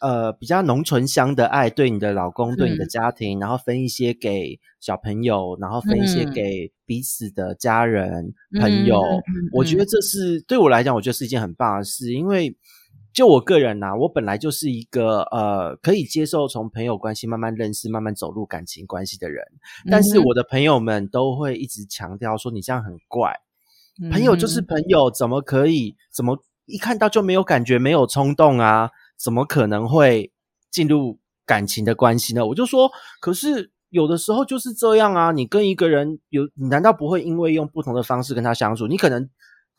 [0.00, 9.02] 呃比较浓醇香的爱，对你的老公、对你的家庭，然后分一些给小朋友，然后分一些给彼此的家人朋友。
[9.52, 12.56] 我觉得这是对我来讲，我觉得是一件很棒的事，因为。
[13.14, 19.44] 就我个人呐，我本来就是一个呃，可以接受从朋友关系慢慢认识、慢慢走入感情关系的人。
[19.90, 23.34] 但是我的朋友们都会一直强调说：“你这样很怪，
[24.10, 25.94] 朋友就是朋友，怎么可以？
[26.10, 28.90] 怎么一看到就没有感觉、没有冲动啊？
[29.18, 30.32] 怎么可能会
[30.70, 38.86] 进入感情的关系呢？”我就说：“可是有的时候就是这样啊，你跟一个人有，你难道不会因为用不同的方式跟他相处？
[38.86, 39.28] 你可能。”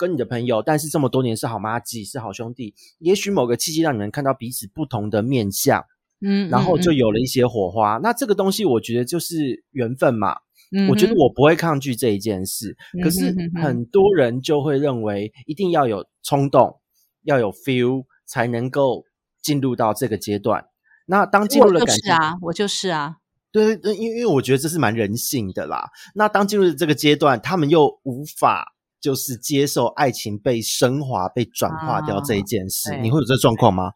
[0.04, 2.76] 跟你的朋友，但是这么多年是好妈鸡，是好兄弟。
[3.00, 5.82] 也许某个契机让你们看到彼此不同的面相，
[6.20, 8.02] 嗯，然后就有了一些火花。
[8.04, 10.36] 那这个东西，我觉得就是缘分嘛。
[10.76, 12.76] 嗯，我觉得我不会抗拒这一件事。
[13.02, 16.82] 可是很多人就会认为，一定要有冲动，
[17.24, 19.06] 要有 feel，才能够
[19.42, 20.66] 进入到这个阶段。
[21.06, 23.20] 那当进入了感情啊，我就是啊，
[23.54, 25.90] 对对，因为因为我觉得这是蛮人性的啦。
[26.16, 28.74] 那当进入这个阶段，他们又无法。
[29.04, 33.92] 就是接受爱情被升华、被转化掉这一件事，你会有这状况吗？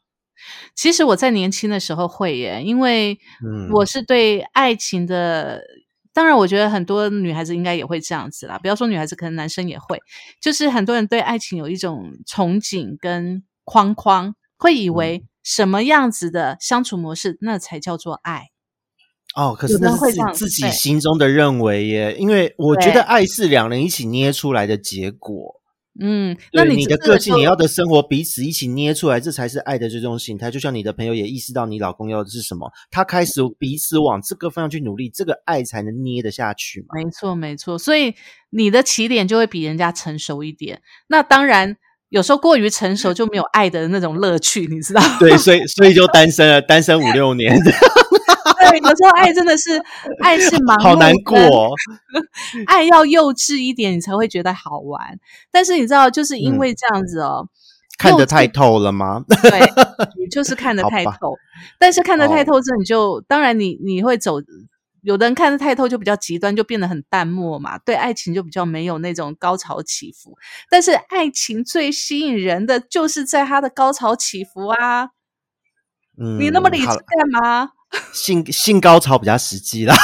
[0.76, 3.18] 其实我在年轻的时候会耶，因为
[3.74, 5.64] 我是对爱情的。
[6.14, 8.58] 当然，我觉得很多女孩子应该也会这样子啦。
[8.58, 10.00] 不要说女孩子，可能男生也会，
[10.42, 18.48] 就是很多人对爱情有一种憧憬跟框框，会以为什么样子的相处模式，那才叫做爱。
[19.38, 25.62] 哦，可是那是自己心中的认为耶，因为我觉得爱是两人一起捏出来的结果。
[26.00, 30.50] 嗯，那你的个性、你要的生活，彼此一起捏出来，这才是爱的最终形态。
[30.50, 36.88] 就像你的朋友也意识到你老公要的是什么，他开始彼此往这个方向去努力，这个爱才能捏得下去嘛。
[36.94, 37.78] 没错，没错。
[37.78, 38.16] 所以
[38.50, 40.82] 你的起点就会比人家成熟一点。
[41.10, 41.78] 那当然，
[42.10, 45.02] 有时候过于成熟就没有爱的那种乐趣，你知道？
[45.20, 47.56] 对，所以所以就单身了，单身五六年。
[48.60, 49.82] 对，有时候爱真的是
[50.24, 51.36] 爱是盲目，好难过。
[52.66, 55.20] 爱要幼稚一点，你才会觉得好玩。
[55.52, 57.48] 但是你知道，就是因为这样子哦，
[57.98, 59.24] 看得太透了吗？
[59.42, 59.60] 对，
[60.20, 61.36] 你就是看得太透。
[61.80, 64.42] 但是看得太透之后，你就当然你你会走。
[65.04, 67.78] 有的人看得太透，就比较极端，就变得很淡漠嘛。
[67.78, 70.38] 对爱情就比较没有那种高潮起伏。
[70.70, 75.12] 但是爱情最吸引人的就是在它的高潮起伏啊。
[76.20, 76.98] 嗯，你那么理智干
[77.32, 77.70] 嘛？
[78.14, 79.96] 性性高潮比较实际啦，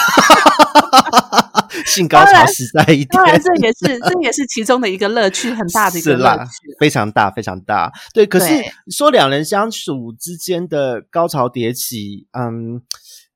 [1.86, 3.08] 性高潮实在一点。
[3.12, 7.92] 当然，这也是这也是其中的一个乐趣，很大的一个乐趣，非常大，非常大。
[8.14, 12.82] 对，可是说两人相处之间的高潮迭起，嗯，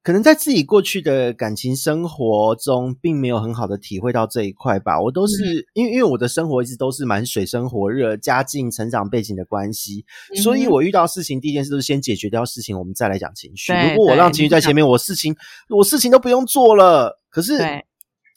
[0.08, 4.98] 可能在自己过去的感情生活中，并没有很好的体会到这一块吧。
[5.02, 10.06] 我都是因为因为我的生活一直都是蛮水深火热，家境、成长背景的关系，
[10.42, 13.74] 所以我遇到事情第一件事都是先解决掉事情，我们再来讲情绪。
[13.74, 15.36] 如果我让情绪在前面，我事情
[15.68, 17.20] 我事情都不用做了。
[17.30, 17.58] 可是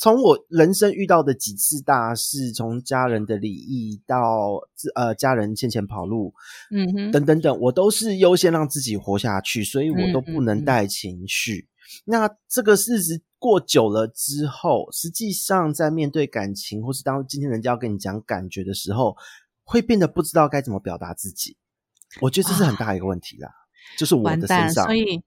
[0.00, 4.58] 从我人生遇到的几次大事，从家人的离异到
[4.94, 6.32] 呃家人欠钱跑路，
[6.70, 11.68] 嗯哼，等等等，我都是优先让自己活下去，所以我都不能带情绪。
[12.06, 19.14] 那这个日子过久了之后，实际上在面对感情，或是当今天人家要跟你讲感觉的时候，
[19.64, 21.58] 会变得不知道该怎么表达自己。
[22.22, 23.50] 我觉得这是很大一个问题啦，
[23.98, 24.86] 就是我的身上。
[24.86, 25.22] 所以，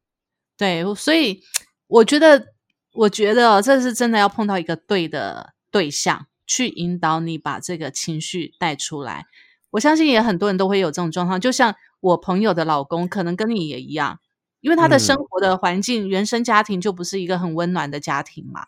[0.58, 1.40] 对，所以
[1.86, 2.53] 我觉得。
[2.94, 9.26] 我觉得这是真的要碰到一个对的对象，去引导你把这个情绪带出来。
[9.72, 14.20] 我相信也很多人都会有这种状况，就像我朋友的老公，可能跟你也一样，
[14.62, 18.68] 因为他的生活的环境、原生家庭就不是一个很温暖的家庭嘛。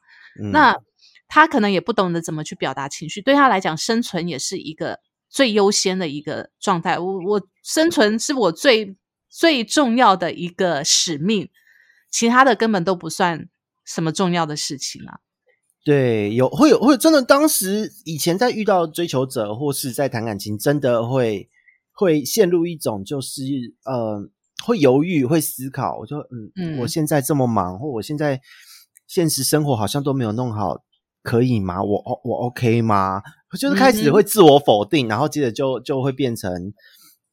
[0.51, 0.75] 那
[1.27, 6.97] 他可能也不懂得怎么去表达情绪，对他来讲，生存也是一个最优先的一个状态。
[6.97, 8.97] 我我生存是我最
[9.29, 11.49] 最重要的一个使命，
[12.09, 13.47] 其他的根本都不算。
[13.85, 15.19] 什么重要的事情啊？
[15.85, 21.47] 对，有会有会真的，当时以前在遇到追求者或是在谈感情，真的会
[21.93, 23.43] 会陷入一种就是
[23.85, 24.27] 呃，
[24.65, 25.99] 会犹豫，会思考。
[25.99, 28.41] 我就嗯嗯，我现在这么忙，或我现在
[29.07, 30.83] 现实生活好像都没有弄好，
[31.21, 31.83] 可以吗？
[31.83, 33.21] 我我 OK 吗？
[33.59, 36.73] 就是开始会自我否定，然后接着就就会变成。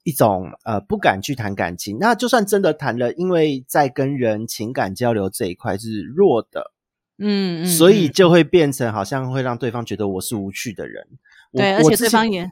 [0.05, 6.73] 一种呃不敢去谈感情，那就算真的谈了，因为在跟人情感交流这一块是弱的，
[7.19, 11.07] 嗯，所以就会变成好像会让对方觉得我是无趣的人。
[11.53, 12.51] 对，而且对方也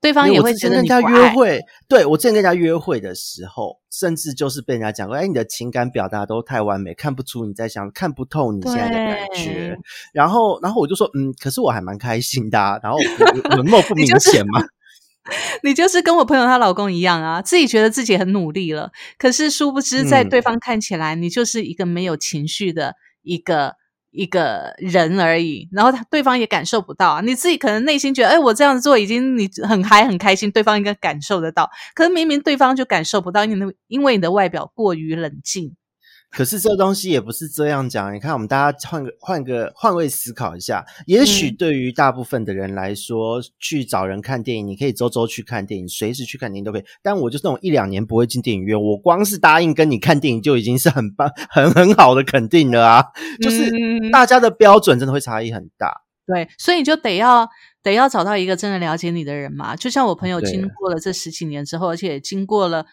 [0.00, 9.78] 对方也会觉得人家约会，对我之前跟人家约会的时候，甚至就是被人家讲过，哎，你的情感表达都太完美，看不出你在想，看不透你现在的感觉。
[10.12, 12.80] 然后，然后我就说，嗯，可是我还蛮开心的。
[12.82, 12.98] 然后
[13.56, 14.60] 冷漠 不明显嘛。
[15.62, 23.74] 你就是跟我朋友她老公一样啊，自己觉得自己很努力了，可是殊不知在对方看起来，你就是一个没有情绪的一个
[24.10, 25.68] 一个人而已。
[25.72, 35.76] 然后他对方也感受不到啊，你自己可能内心觉得，哎，我这样子做已经你很嗨很开心，对方应该感受得到，可是明明对方就感受不到，因为因为你的外表过于冷静。
[36.32, 38.14] 可是这东西也不是这样讲。
[38.14, 46.84] 你看，我们大家换个换个换位思考一下，也许对于大部分的人来说，去找人看电影，你可以周周去看电影，随时去看电影都可以。
[47.02, 53.04] 但我就是那种一两年不会进电影院，我光是答应跟你看电影就已经是很棒、很很好的肯定了啊！
[53.42, 53.70] 就是
[54.10, 56.00] 大家的标准真的会差异很大。
[56.26, 57.46] 对，所以你就得要
[57.82, 59.76] 得要找到一个真的了解你的人嘛。
[59.76, 62.86] 就像我朋友经过了这十几年之后，而且经过了。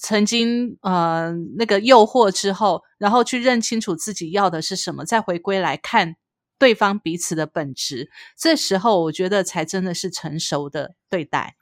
[0.00, 6.16] 曾经呃那个诱惑之后，然后去认清楚自己要的是什么，再回归来看
[6.58, 11.54] 对方彼此的本质，这时候我觉得才真的是成熟的对待。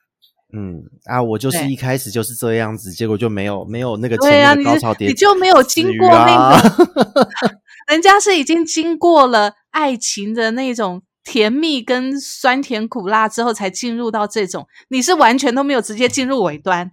[0.57, 7.29] 嗯啊，我就是一开始就是这样子，结果就没有没有那个前面的高潮点，你就没有经过那个，
[7.91, 16.93] 人家是已经经过了爱情的那种甜蜜跟酸甜苦辣之后，才进入到这种，你是完全都没有直接进入尾端。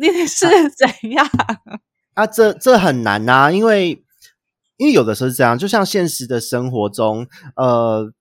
[0.00, 1.26] 你是 怎样
[2.14, 2.26] 啊？
[2.26, 4.04] 这这很难呐，因为
[4.76, 8.12] 因为有的时候是这样，就像现实的生活中，呃，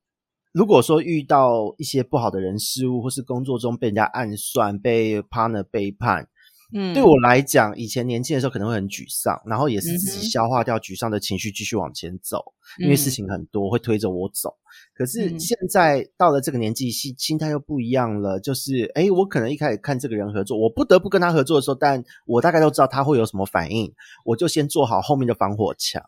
[0.51, 6.27] 如果说遇到一些不好的人事物，或是工作中被人家暗算、被 partner 背叛，
[6.73, 12.43] 嗯，对我来讲，以前年轻的时候可能会很沮丧，然后也是自己消化掉沮丧的情绪，继续往前走，
[12.79, 14.55] 因为事情很多会推着我走。
[14.97, 18.39] 可是现在到了这个年纪，心心态又不一样了。
[18.39, 23.93] 就是，哎，我可能一开始看这个人合作，我不得不跟他合作的时候，但我大概都知道他会有什么反应，
[24.25, 26.03] 我就先做好后面的防火墙。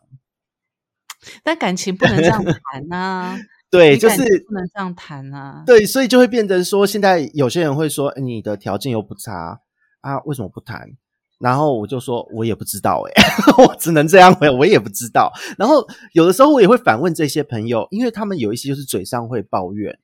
[1.44, 3.38] 但感情不能这样谈呐，
[3.70, 5.62] 对，就是不能这样谈啊。
[5.64, 9.60] 对，所以就会变成说，现在有些人会说，你的条件又不差
[10.00, 10.96] 啊，为什么不谈？
[11.40, 13.24] 然后我就说，我也不知道哎，
[13.66, 15.32] 我只能这样回，我也不知道。
[15.58, 19.98] 然后有的时候我也会反问这些朋友，因为他们有一些就是嘴上会抱怨，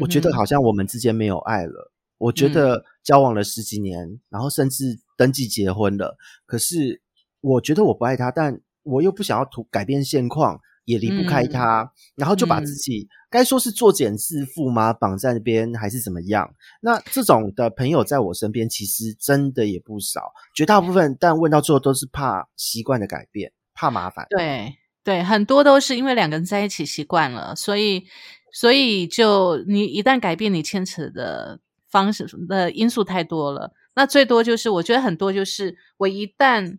[0.00, 1.90] 我觉得好像我们之间没有爱了。
[2.18, 7.00] 我觉得交往了十几年，然后甚至登记结婚了，可是
[7.40, 10.60] 我觉得我不爱他，但我又不想要图改变现况。
[10.86, 14.92] 也离不开他，然后就把自己该说是作茧自缚吗？
[14.92, 16.48] 绑在那边还是怎么样？
[16.80, 24.26] 那这种的朋友在我身边，其实真的也不少，绝大部分，但问到最后都是怕习惯的改变，怕麻烦。
[24.30, 28.04] 对对，很多都是因为两个人在一起习惯了，所以
[28.52, 31.58] 所以就你一旦改变，你牵扯的
[31.90, 33.72] 方式的因素太多了。
[33.96, 36.78] 那最多就是，我觉得很多就是我一旦。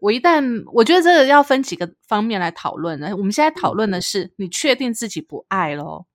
[0.00, 3.16] 我一旦我觉得这个要分几个方面来讨论呢。
[3.16, 6.06] 我们现在讨论的是，你确定自己不爱咯？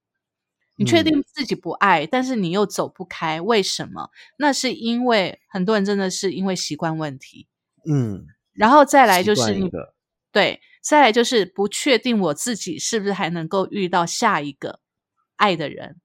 [0.77, 4.09] 你确定自己不爱，但是你又走不开，为什么？
[4.37, 7.47] 那是因为很多人真的是因为习惯问题，
[7.87, 9.55] 嗯，然后再来就是
[10.31, 14.79] 对，再来就是不确定我自己是不是还能够遇到下一个
[15.35, 15.97] 爱的人。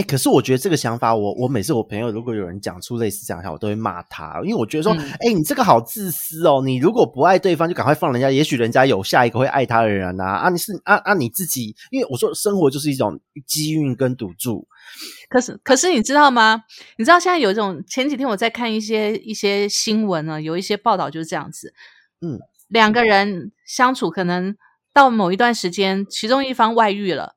[0.00, 6.62] 哎、可是我觉得这个想法，我我每次我朋友如果有人讲出类似这样的话，我都会骂他，因为我觉得说，哎、嗯你这个好自私哦！
[6.64, 10.36] 你如果不爱对方，就赶快放人家，也许人家有下一个会爱他的人啊！
[10.36, 14.66] 啊，你是啊啊你自己，因为我说生活就是一种机运跟赌注，
[15.28, 16.62] 可是，可是你知道吗？
[16.96, 21.74] 你知道现在有一种，前几天我在看一些一些新闻呢，有一些报道就是这样子，
[22.22, 22.38] 嗯，
[22.68, 24.56] 两个人相处可能
[24.94, 27.34] 到某一段时间，其中一方外遇了，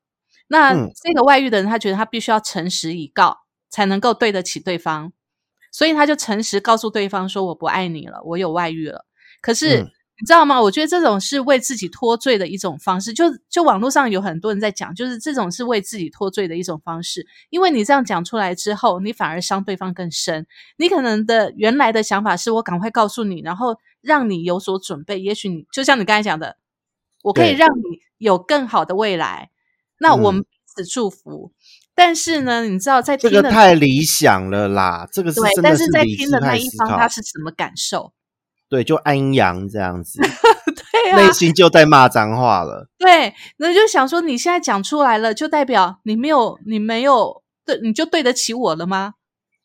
[0.47, 3.39] 那嗯这个外遇的人他觉得他必须要诚实以告，
[3.69, 5.11] 才能够对得起对方，
[5.71, 9.05] 所以他就诚实告诉对方说我不爱你了，我有外遇了。
[9.41, 10.61] 可是、嗯你知道吗？
[10.61, 13.11] 我觉得这种是为自己脱罪的一种方式。
[13.11, 17.25] 就就网络上有很多人在讲，就是这种是为自己脱罪的一种方式。
[17.49, 20.45] 因为你这样讲出来之后，你反而伤对方更深。
[20.77, 25.19] 你可能的原来的想法是我赶快告诉你，然后让你有所准备。
[25.19, 26.57] 也许你就像你刚才讲的，
[27.23, 29.49] 我可以让你有更好的未来。
[29.99, 31.51] 那我们嗯彼此祝福。
[31.95, 38.11] 但是呢，你知道在这听的个太理想了啦，这个是对，真的但是在听的那一方他，是什么感受？
[38.67, 40.19] 对，就安阳这样子，
[40.73, 42.87] 对啊，内心就在骂脏话了。
[42.97, 49.13] 对，那就想说你现在讲出来了，就代表你没有，你没有对，你就对得起我了吗？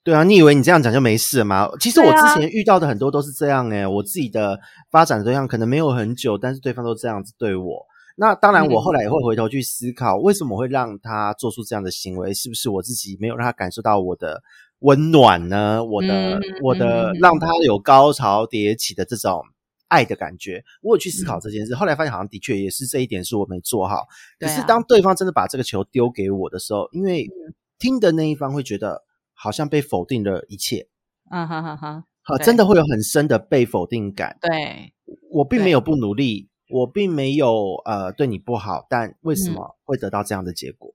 [0.04, 1.66] 对啊，你以为你这样讲就没事了吗？
[1.80, 4.60] 其实我之前遇到的很多都是这样诶、我自己的
[4.90, 7.86] 发展对象可能没有很久，但是对方都这样子对我。
[8.20, 12.34] 那当然，我嗯后来也会回头去思考，为什么会让他做出这样的行为？
[12.34, 14.42] 是不是我自己没有让他感受到我的
[14.80, 15.84] 温暖呢？
[15.84, 19.40] 我的、嗯我的嗯让他有高潮迭起的这种
[19.86, 21.76] 爱的感觉，我有去思嗯考这件事。
[21.76, 24.08] 后来发现好像的确也是这一点是我没做好。
[24.40, 30.88] 可是当对方真的把这个球丢给我的时候，因为嗯听的那一方会觉得好像被否定了一切，
[31.30, 34.36] 啊哈哈哈，好，真的会有很深的被否定感。
[34.40, 34.92] 对，
[35.30, 40.94] 我并对没有不努力，我并没有呃对你不好，但为什嗯么会得到这样的结果？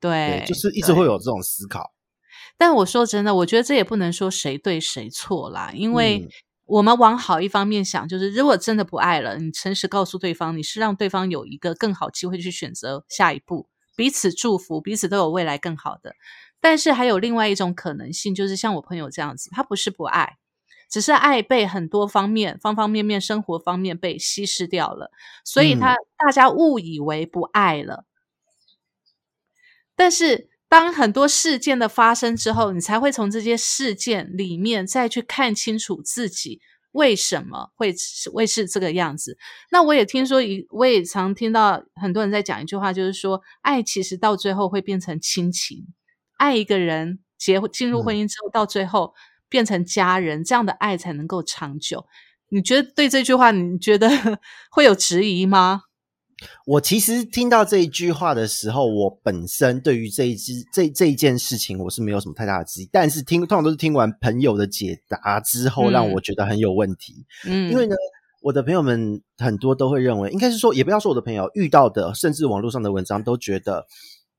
[0.00, 1.92] 对，就是一直会有这种思考。
[2.58, 6.28] 但我说真的，我觉得这也不能说谁对谁错啦，因为嗯
[6.64, 16.14] 我们往好一方面想，就是如果真的不爱了，你诚实告诉对方，你是让对方有一个更好机会去选择下一步，彼此祝福，彼此都有未来更好的。
[16.60, 20.38] 但是还有另外一种可能性，就是像我朋友这样子，他不是不爱，
[20.92, 25.10] 只是爱被很多方面、方方面面、生活方面被稀释掉了，
[25.42, 28.04] 所以他、大家误以为不爱了。
[29.96, 39.38] 但是当很多事件的发生之后，你才会从这些事件里面再去看清楚自己为什么会是会是这个样子。
[39.70, 45.86] 那我也听说一，我也常听到很多人在讲一句话，就是说，爱其实到最后会变成亲情，
[46.36, 49.14] 爱一个人结进入婚姻之后，到最后
[49.52, 52.06] 变成家人，这样的爱才能够长久。
[52.48, 54.08] 你觉得对这句话，你觉得
[54.72, 55.82] 会有质疑吗？
[56.66, 62.88] 我其实听到这一句话的时候，我本身对于这一支这这一件事情，我是没有什么太大的质疑。
[62.90, 67.26] 但是听通常都是听完朋友的解答之后，嗯让我觉得很有问题。
[67.46, 67.94] 嗯，因为呢，
[68.40, 73.86] 我的朋友们很多都会认为，应该是说，也不要说我的朋友遇到的，甚至网络上的文章都觉得，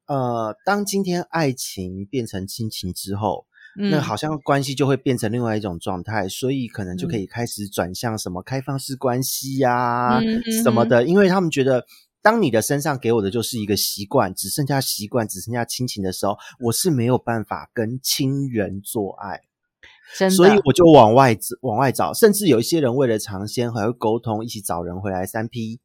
[0.08, 3.46] 呃，当今天爱情变成亲情之后，
[3.76, 11.86] 那嗯好像关系就会变成另外一种状态，所以可能就可嗯以开始转向什么开放式关系呀、嗯嗯什么的，因为他们觉得。
[12.26, 19.42] 当你的身上给我的就是一个习惯，只剩下习惯，只剩下亲情的时候，我是没有办法跟亲人做爱。
[20.18, 25.82] 真的，所以我就往外往外找，甚至有一些人为了尝鲜，还会沟通，一起找人回来三 P，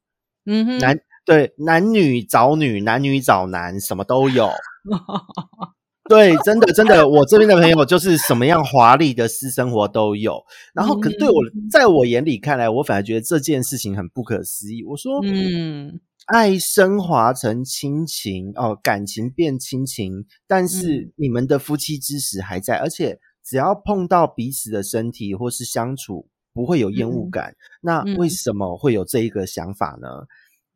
[0.47, 4.49] 嗯哼，男对男女找女，男女找男，什么都有。
[6.09, 10.43] 对，真的真的，我这边的朋友就是什么样华丽的私生活都有。
[10.75, 11.35] 然后，可对我，
[11.71, 14.83] 在我眼里看来，我反而觉得这件事情很不可思议。
[14.85, 27.55] 我说，嗯爱升华成亲情哦，感情变亲情，但是嗯你们的夫妻之实还在，而且只要碰到彼此的身体或是相处，不会有厌恶嗯感。
[27.81, 30.09] 那嗯为什么会有这一个想法呢？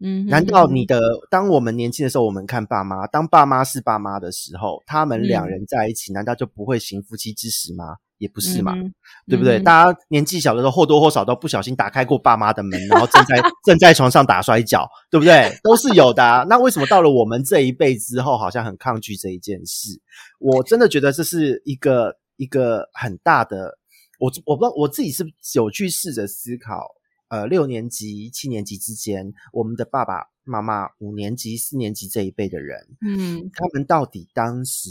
[0.03, 1.01] 嗯，难道你的
[1.31, 7.97] 当我们年轻的时候，我们看爸妈，当爸妈是爸妈的时候，他们两嗯人在一起，难道就不会行夫妻之实吗？
[8.19, 8.95] 也不是嘛，嗯
[9.27, 9.59] 对不对？
[9.59, 15.51] 嗯大家年纪小的时候，或多或少都不小心打开过爸妈的门，然后正在 正在床上打摔跤，对不对？
[15.65, 16.45] 都是有的、啊。
[16.49, 20.01] 那为什么到了我们这一辈之后，好像很抗拒这一件事？
[20.39, 23.77] 我真的觉得这是一个一个很大的，
[24.21, 25.25] 我我不知道我自己是
[25.55, 26.87] 有去试着思考，
[27.33, 34.91] 呃六年级、七年级之间，我们的爸爸妈妈五年级、四年级这一辈的人，嗯，他们到底当时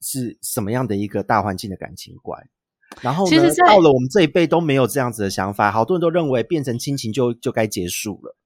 [0.00, 2.48] 是什么样的一个大环境的感情观？
[3.02, 8.36] 然后呢，到了我们这一辈都没有这样子的想法，好多人都认为变成亲情就就该结束了。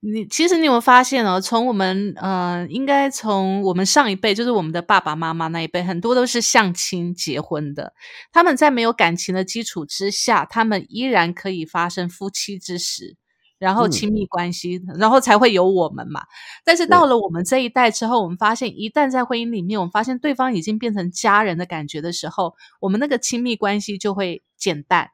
[0.00, 1.40] 你其实你有没有发现哦？
[1.40, 7.92] 从我们呃，应该从我们上一辈，就是我们的爸爸妈妈那一辈，很多都是相亲结婚的。
[8.32, 13.16] 他们在没有感情的基础之下，他们依然可以发生夫妻之实，
[13.58, 16.22] 然后嗯亲密关系，然后才会有我们嘛。
[16.64, 25.10] 但是到了我们这一代之后，我们发现，一旦在婚姻里面，我们发现对方已经变成家人的感觉的时候，我们那个亲密关系就会减淡，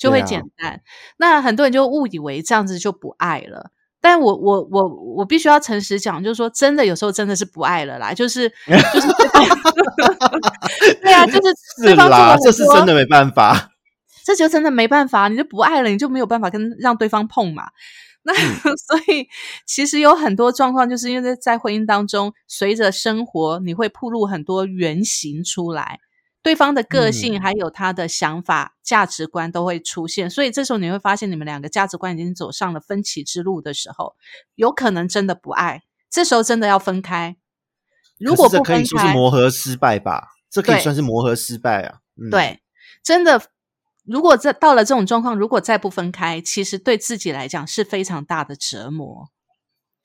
[0.00, 0.80] 就会对啊减淡。
[1.18, 3.70] 那很多人就误以为这样子就不爱了。
[4.00, 8.48] 但我我我我必须要诚实讲，就是说，真的有时候真的是不爱了啦，就是
[8.94, 9.06] 就是
[11.02, 11.40] 对啊， 就是
[11.82, 13.70] 对是啦，这是真的没办法。
[14.24, 17.64] 这就真的没办法，你就不爱了，你就没有办法跟让对方碰嘛。
[18.22, 18.32] 那、
[18.76, 19.26] 所以
[19.66, 25.98] 其实有很多状况，就是因为在婚姻当中，随着生活，你会铺露很多原型出来，
[26.42, 30.30] 对方的个性嗯还有他的想法、价值观都会出现。
[30.30, 34.14] 所以这时候你会发现，你们两个价值观已经走上了分歧之路的时候，
[34.54, 35.82] 有可能真的不爱。
[36.10, 37.36] 这时候真的要分开。
[38.18, 40.28] 如果不分开，以说是磨合失败吧？
[40.50, 41.98] 这可以算是磨合失败啊。
[42.16, 42.60] 嗯，对，
[43.04, 43.40] 真的，
[44.04, 49.28] 如果这到了这种状况，如果再不分开，其实对自己来讲是非常大的折磨。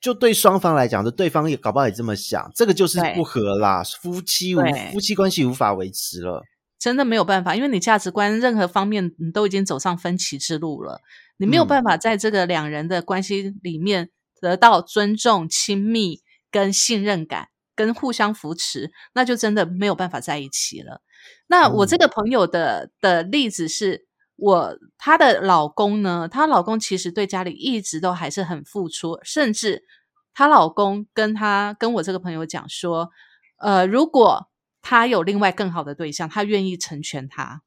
[0.00, 4.60] 就对双方来讲，的对方也搞不好也这么想，这个就是不合啦，夫妻无
[4.92, 6.42] 夫妻关系无法维持了。
[6.78, 11.00] 真的没有办法，因为你价值观任何方面你都已经走上分歧之路了，
[11.38, 16.20] 你没有嗯办法在这个两人的关系里面得到尊重、亲密
[16.50, 21.02] 跟信任感，跟互相扶持，那就真的没有办法在一起了。
[21.48, 24.05] 那我这个朋友的的例子是。
[24.36, 26.28] 我她的老公呢？
[26.28, 29.84] 她老公其实对家里一直都还是很付出，甚至
[30.32, 33.10] 她老公跟她跟我这个朋友讲说，
[33.58, 34.48] 呃，如果
[34.88, 37.62] 他有另外更好的对象，他愿意成全他，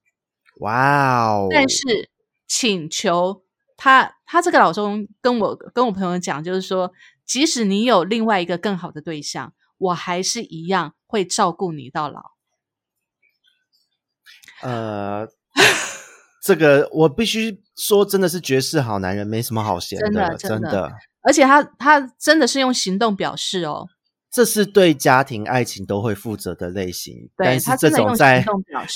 [0.61, 1.49] 哇哦！
[1.51, 2.09] 但是
[2.47, 3.43] 请求
[3.75, 6.93] 他，他这个老公跟我跟我朋友讲，就是说，
[7.25, 12.21] 即使你有另外一个更好的对象，我还是一样会照顾你到老。
[14.61, 15.27] 呃，
[16.41, 20.91] 这个我必须说，真的是绝世好男人，没什么好嫌真的的，真的真的。
[21.21, 23.85] 而且他他真的是用行动表示哦，
[24.31, 28.43] 这是对家庭、爱情都会负责的类型，但是这种在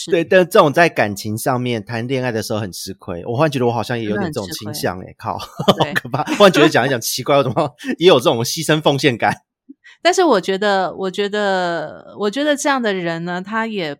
[0.09, 3.23] 对，但这种在感情上面谈恋爱的时候很吃亏。
[3.25, 5.47] 我忽然觉得我好像也有点这种倾向诶，靠，好
[5.93, 6.23] 可怕！
[6.35, 9.35] 忽然觉得讲一讲奇怪，我怎么也有这种牺牲奉献感？
[10.01, 13.97] 但是我觉得，我觉得，我觉得这样的人呢，他也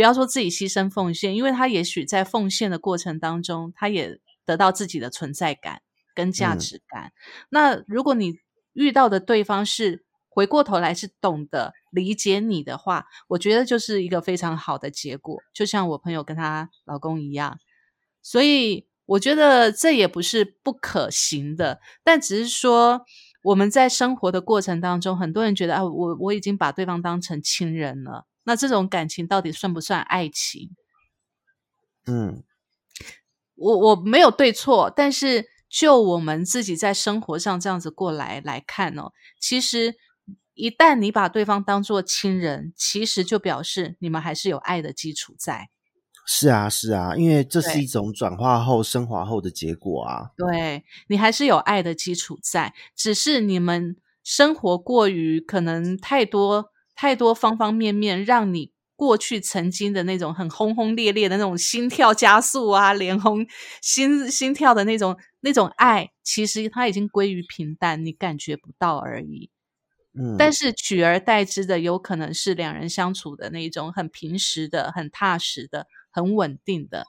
[0.00, 5.82] 不要说自己牺牲奉献，因为他也许在奉献的过程当中，他也得到自己的存在感
[6.14, 7.12] 跟价嗯值感。
[7.50, 8.38] 那如果你
[8.72, 15.38] 遇到的对方是回过头来是懂得理解你的话，我觉得就是一个非常好的结果。
[15.52, 17.58] 就像我朋友跟她老公一样，
[18.22, 23.04] 所以我觉得这也不是不可行的，但只是说
[23.42, 30.70] 我们在生活的过程当中，很多人觉得啊，我我已经把对方当成亲人了，那这种感情到底算不算爱情？
[32.06, 32.42] 嗯，
[33.54, 39.94] 我我没有对错，但是就我们自己在生活上这样子过来来看哦，其实
[40.54, 45.68] 一旦你把对方当做亲人，其实就表示你们还是有爱的基础在。
[46.26, 50.30] 是啊，是啊，因为这是一种转化后、升华后的结果啊。
[50.36, 56.69] 对你还是有爱的基础在，只是你们生活过于可能太多
[57.00, 63.46] 太多方方面面，让你过去曾经的那种很轰轰烈烈的那种心跳加速啊，脸红
[63.80, 69.48] 心心跳的那种那种爱，其实它已经归于平淡，你感觉不到而已。
[70.12, 77.06] 嗯，但是取而代之的，有可能是两人相处的那种很平实的、很踏实的、很稳定的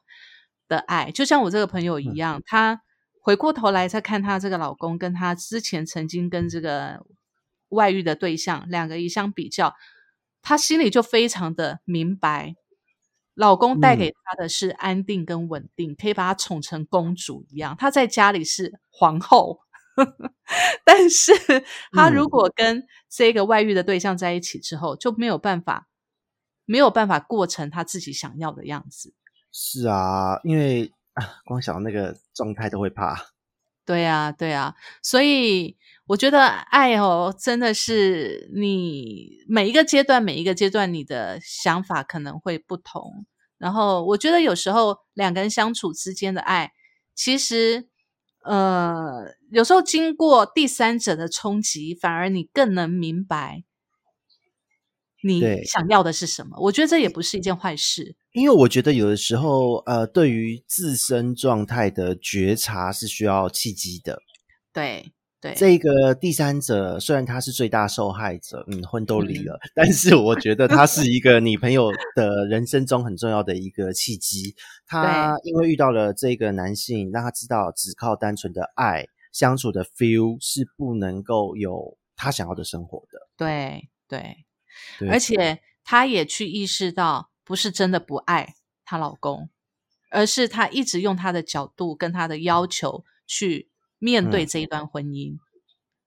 [0.69, 1.11] 的爱。
[1.11, 2.79] 就像我这个朋友一嗯样，她
[3.19, 7.03] 回过头来再看她这个老公，跟她之前曾经跟这个
[7.72, 9.76] 外遇的对象两个一相比较，
[10.41, 12.55] 她心里就非常的明白，
[13.34, 17.76] 老公带给嗯她的是安定跟稳定，可以把她宠成公主一样。
[17.78, 19.59] 她在家里是皇后。
[20.86, 21.34] 但是
[21.91, 25.89] 她如嗯果跟这个外遇的对象在一起之后，就没有办法，
[26.65, 29.13] 没有办法过成她自己想要的样子。
[29.51, 33.17] 是啊，因为啊，光想到那个状态都会怕。
[33.86, 35.78] 对啊，对啊，所以
[36.12, 43.26] 我觉得爱哦，真的是你每一个阶段，每一个阶段你的想法可能会不同。
[43.57, 46.74] 然后我觉得有时候两个人相处之间的爱，
[47.16, 47.88] 其实
[48.43, 53.64] 呃，有时候经过第三者的冲击，反而你更能明白
[55.24, 56.57] 你想要的是什么。
[56.59, 58.18] 我觉得这也不是一件坏事。
[58.34, 64.20] 因为我觉得有的时候，呃，对于自身状态的觉察是需要契机的。
[64.74, 74.55] 对对，这个第三者虽然他是最大受害者，嗯，婚都离了，但是我觉得他是一个你朋友的人生中很重要的一个契机。
[74.85, 83.27] 他因为遇到了这个男性，让他知道只靠单纯的爱相处的 feel 是不能够有他想要的生活的。
[83.35, 84.45] 对对，
[84.99, 85.19] 对而。
[85.19, 88.53] 且他也去意识到，不是真的不爱
[88.85, 89.49] 她老公，
[90.11, 93.70] 而是她一直用她的角度跟她的要求去
[94.01, 95.37] 面对嗯这一段婚姻。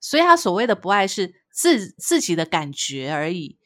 [0.00, 3.58] 所以她所谓的不爱是自自己的感觉而已，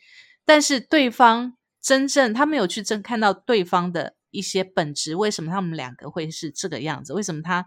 [0.45, 7.13] 但是对方真正他没有去真看到对方的一些本质，为什么他们两个会是这个样子？
[7.13, 7.67] 为什么她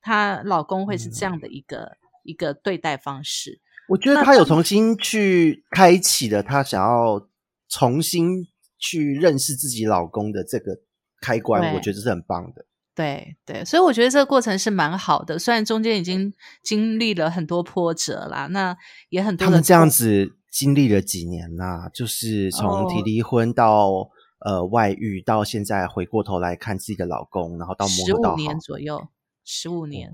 [0.00, 3.60] 她老公会是这样的一个、一个对待方式？
[3.88, 7.28] 我觉得他有重新去开启了他想要
[7.68, 8.46] 重新
[8.78, 10.80] 去认识自己老公的这个
[11.20, 12.66] 开关，我觉得是很棒的。
[12.98, 16.34] 对对，所以我觉得这个过程是蛮好的，虽然中间已经
[16.64, 18.76] 经历了很多波折啦，那
[19.08, 23.02] 也很多他们这样子经历了几年啦、就是从提哦。
[23.04, 24.10] 离婚到、
[24.44, 29.08] 呃外遇，到现在回过头来看自己的老公，然后到磨十五合到好，年左右，
[29.44, 30.10] 十五年，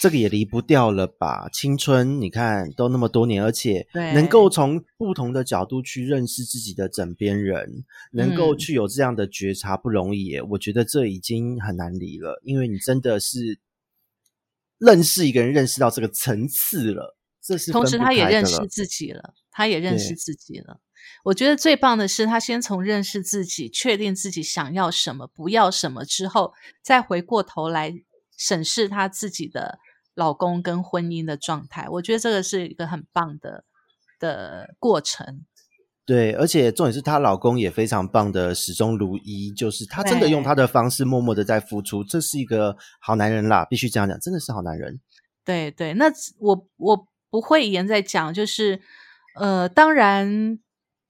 [0.00, 1.48] 这个也离不掉了吧？
[1.52, 10.42] 青春，你看都那么多年，而且对能够从不同的角度去认识自己的枕边人，能够嗯去有这样的觉察不容易耶。
[10.42, 13.58] 我觉得这已经很难离了，因为你真的是
[14.78, 20.80] 认识一个人，认识到这个层次了，这是同时他也认识自己了，他也认识自己了。
[21.22, 27.94] 我觉得最棒的是，他先从认识自己、确定自己想要什么、不要什么之后，再回过头来
[28.36, 29.78] 审视她自己的
[30.14, 31.88] 老公跟婚姻的状态。
[31.88, 33.64] 我觉得这个是一个很棒的
[34.18, 35.44] 的过程。
[36.06, 45.00] 对，而且重点是她老公也非常棒的，始终如一，就是他真的用对他的方式默默的在付出，这是一个好男人啦，必须这样讲，真的是好男人。
[45.46, 48.82] 对对，那我我不会言在讲，就是
[49.40, 50.58] 呃，当然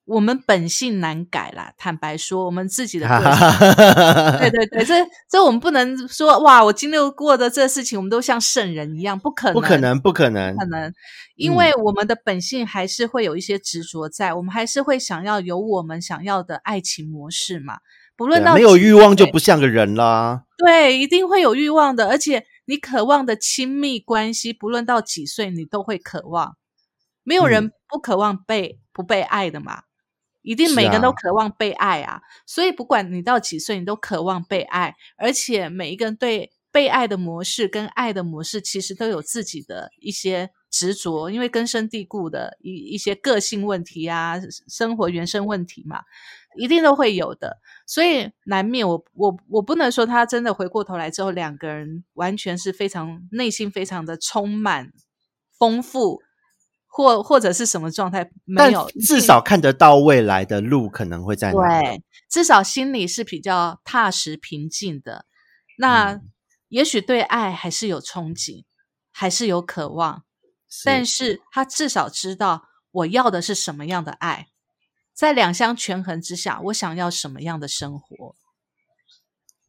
[0.06, 1.72] 我们本性难改啦。
[1.78, 3.48] 坦白说，我们自己的个性，
[4.38, 4.94] 对对对，这
[5.30, 10.94] 这我们不能说哇，我经历过的这事情，我们都像圣人一样，不可能，不可能，不可能不，可能，嗯
[11.36, 17.78] 因为我们的本性还是会有一些执着在，我们还是会想要有我们想要的爱情模式嘛。
[18.16, 20.44] 不论到没有欲望就不像个人啦。
[20.56, 26.56] 对，一定会有欲望的，而且你渴望的亲密关系，不论到几岁，你都会渴望。
[27.24, 29.82] 没有嗯人不渴望被、不被爱的嘛，
[30.44, 32.20] 一定每个人都啊渴望被爱啊。
[32.46, 44.34] 所以不管你到几岁，你都渴望被爱，而且每一个人对被爱的模式跟爱的模式，其实都有自己的一些执着，因为根深蒂固的一一些个性问题啊，
[44.68, 46.02] 生活原生问题嘛，
[46.56, 47.58] 一定都会有的。
[47.86, 54.92] 所以难免我我我不能说他真的回过头来之后，两个人完全是非常内心非常的充满
[55.56, 56.20] 丰富，
[56.96, 61.80] 或或者是什么状态没有，至少看得到未来的路可能会在哪。
[61.80, 65.26] 对，至少心里是比较踏实平静的。
[65.78, 66.30] 那、嗯
[66.70, 68.64] 也许对爱还是有憧憬，
[69.12, 70.24] 还是有渴望，
[70.68, 74.48] 是但是他至少知道我要的是什么样的爱，
[75.14, 78.34] 在两相权衡之下，我想要什么样的生活。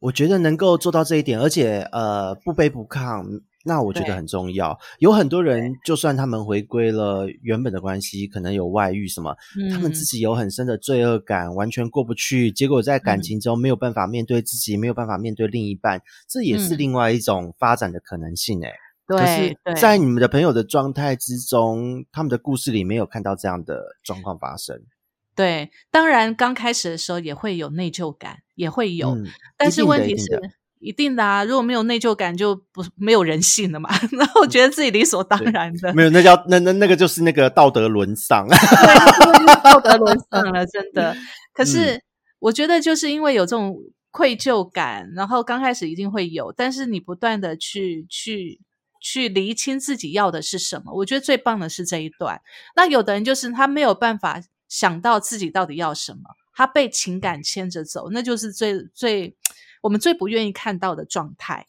[0.00, 4.78] 我觉得能够做到这一点，而且呃不卑不亢，那我觉得很重要。
[5.00, 9.36] 有很多人，就算他们回归了原本的关系，可能有外遇什么，
[9.72, 10.06] 他们自嗯。
[10.06, 13.22] 己有很深的罪恶感，完全过不去，结果在感嗯。
[13.22, 16.78] 情中没有办法面对自己，没有办法面对另一半，这也是嗯。
[16.78, 18.62] 另外一种发展的可能性。
[18.62, 18.72] 诶
[19.06, 24.80] 可对是，在你们的朋友的状态之中，他们的故事里没有看到这样的状况发生。
[25.34, 30.40] 对，当然刚开始的时候也会有内疚感，也会有，嗯但是问题是
[30.78, 33.88] 一定的啊，如果没有内疚感，就不没有人性了嘛。
[34.12, 38.46] 然后觉得自己理所当然的，没有，那叫那那那个就是那个道德沦丧。
[39.62, 41.16] 道德沦丧了，真的。
[41.54, 42.02] 可嗯是
[42.38, 43.74] 我觉得，就是因为有这种
[44.10, 48.60] 愧疚感，然后刚开始一定会有，但是你不断的去去
[49.00, 52.40] 去厘清自己要的是什么，我觉得最棒的是这一段。
[52.76, 56.20] 那有的人就是他没有办法想到自己到底要什么，
[56.54, 59.34] 他被情感牵着走，那就是最最
[59.86, 61.66] 我们最不愿意看到的状态。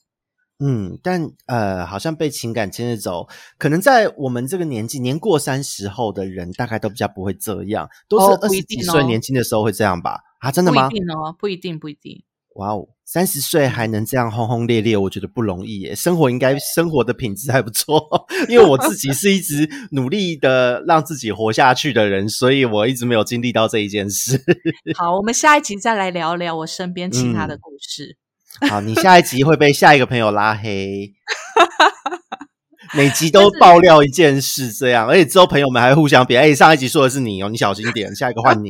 [0.60, 3.28] 嗯，但呃，好像被情感牵着走，
[3.60, 10.20] 可能在我们这个年纪，年过三十后的人，大概都比较不会这样，都是二十几岁年轻的时候会这样吧？
[10.40, 11.00] 啊，真的吗不一？
[11.00, 12.24] 定哦，不一定，不一定。
[12.58, 15.96] 哇哦，三十岁还能这样轰轰烈烈，我觉得不容易耶。
[15.96, 18.02] 生活应该生活的品质还不错，
[18.50, 24.44] 因为我自己是一直努力的让自己活下去的人，所以我一直没有经历到这一件事。
[24.98, 28.18] 好，我们下一集再来聊聊我身边其他的故事。
[28.68, 31.14] 好，你下一集会被下一个朋友拉黑，
[32.96, 38.68] 每集都爆料一件事，这样，而且之后朋友们还互相比，哎，上一集说的是你哦，你小心点，下一个换你。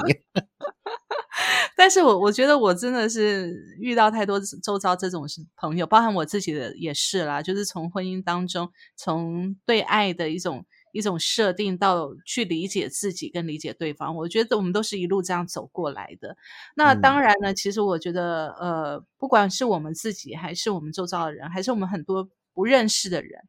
[1.75, 5.25] 但是我我觉得我真的是遇到太多周遭这种
[5.55, 16.35] 朋友，包含我自己的也是啦，就是从婚姻当中，从对爱的一种一种设定到去理解自己跟理解对方，我觉得我们都是一路这样走过来的。
[16.75, 23.41] 那当然呢，其实我觉得呃，不管是我们自己，还是我们周遭的人，还是我们很多不认识的人，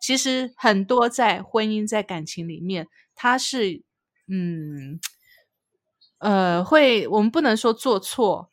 [0.00, 3.82] 其实很多在婚姻在感情里面，他是
[4.26, 4.98] 嗯。
[6.20, 8.48] 呃，会，我们不能说做错，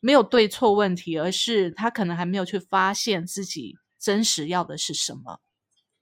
[0.00, 5.40] 没有对错问题，而是他可能还没有去发现自己真实要的是什么。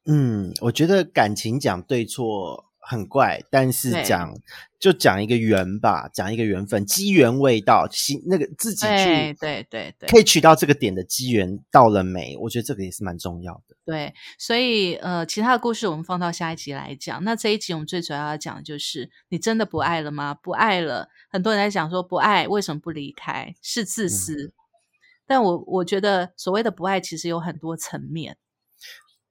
[0.05, 2.68] 嗯，我觉得感情讲对错。
[2.89, 4.32] 很怪，但是讲
[4.80, 12.34] 就讲一个缘吧，讲一个缘分，机缘未到，心那个自己去，对对对，可以取到这个点的机缘到了没？
[12.39, 13.76] 我觉得这个也是蛮重要的。
[13.84, 17.22] 对，所以呃，其他的故事我们放到下一集来讲。
[17.24, 20.32] 那这一集我们最主要要讲的就是，你真的不爱了吗？
[20.32, 23.55] 不爱了，很多人在讲说不爱为什么不离开？
[23.61, 24.55] 是自私。
[25.26, 28.39] 但我我觉得所谓的不爱，其实有很多层面。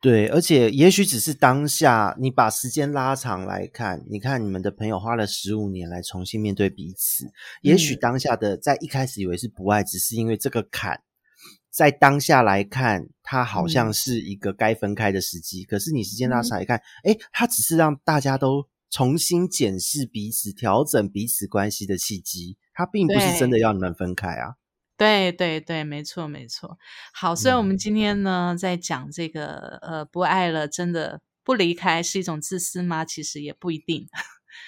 [0.07, 7.25] 对，而且也许只是当下，你把时间拉长来看，你看你们的朋友花了十五年来重新面对彼此，
[7.61, 11.01] 也许当下的在一开始以为是不爱，只是因为这个坎，
[11.69, 15.65] 在当下来看，它好像是一个该分开的时机。
[15.65, 24.53] 可是你时间拉长来看，哎，它只是让大家都重新检视彼此、调整彼此关系的契机，它并不是真的要你们分开啊。
[24.97, 26.77] 对对对，没错没错。
[27.13, 33.05] 好，所以我们今天呢，在讲这个呃，不爱了，真的不离开是一种自私吗？
[33.05, 34.07] 其实也不一定。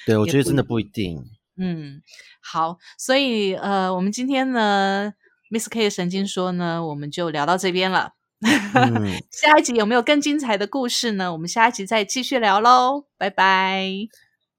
[0.05, 1.25] 对，我觉得真的不一定。
[1.57, 2.01] 嗯，
[2.41, 5.11] 好，所以呃，我们今天呢
[5.51, 8.13] ，Miss K 的神经说呢，我们就聊到这边了。
[9.31, 11.33] 下一集有没有更精彩的故事呢？
[11.33, 13.07] 我们下一集再继续聊喽。
[13.17, 13.83] 拜拜，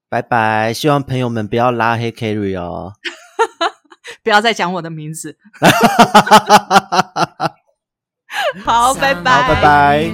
[0.09, 0.71] 拜拜。
[0.71, 2.93] 希望朋友们不要拉黑 Kerry 哦。
[4.23, 5.37] 不要再讲我的名字。
[8.63, 10.11] 好，拜拜，拜拜。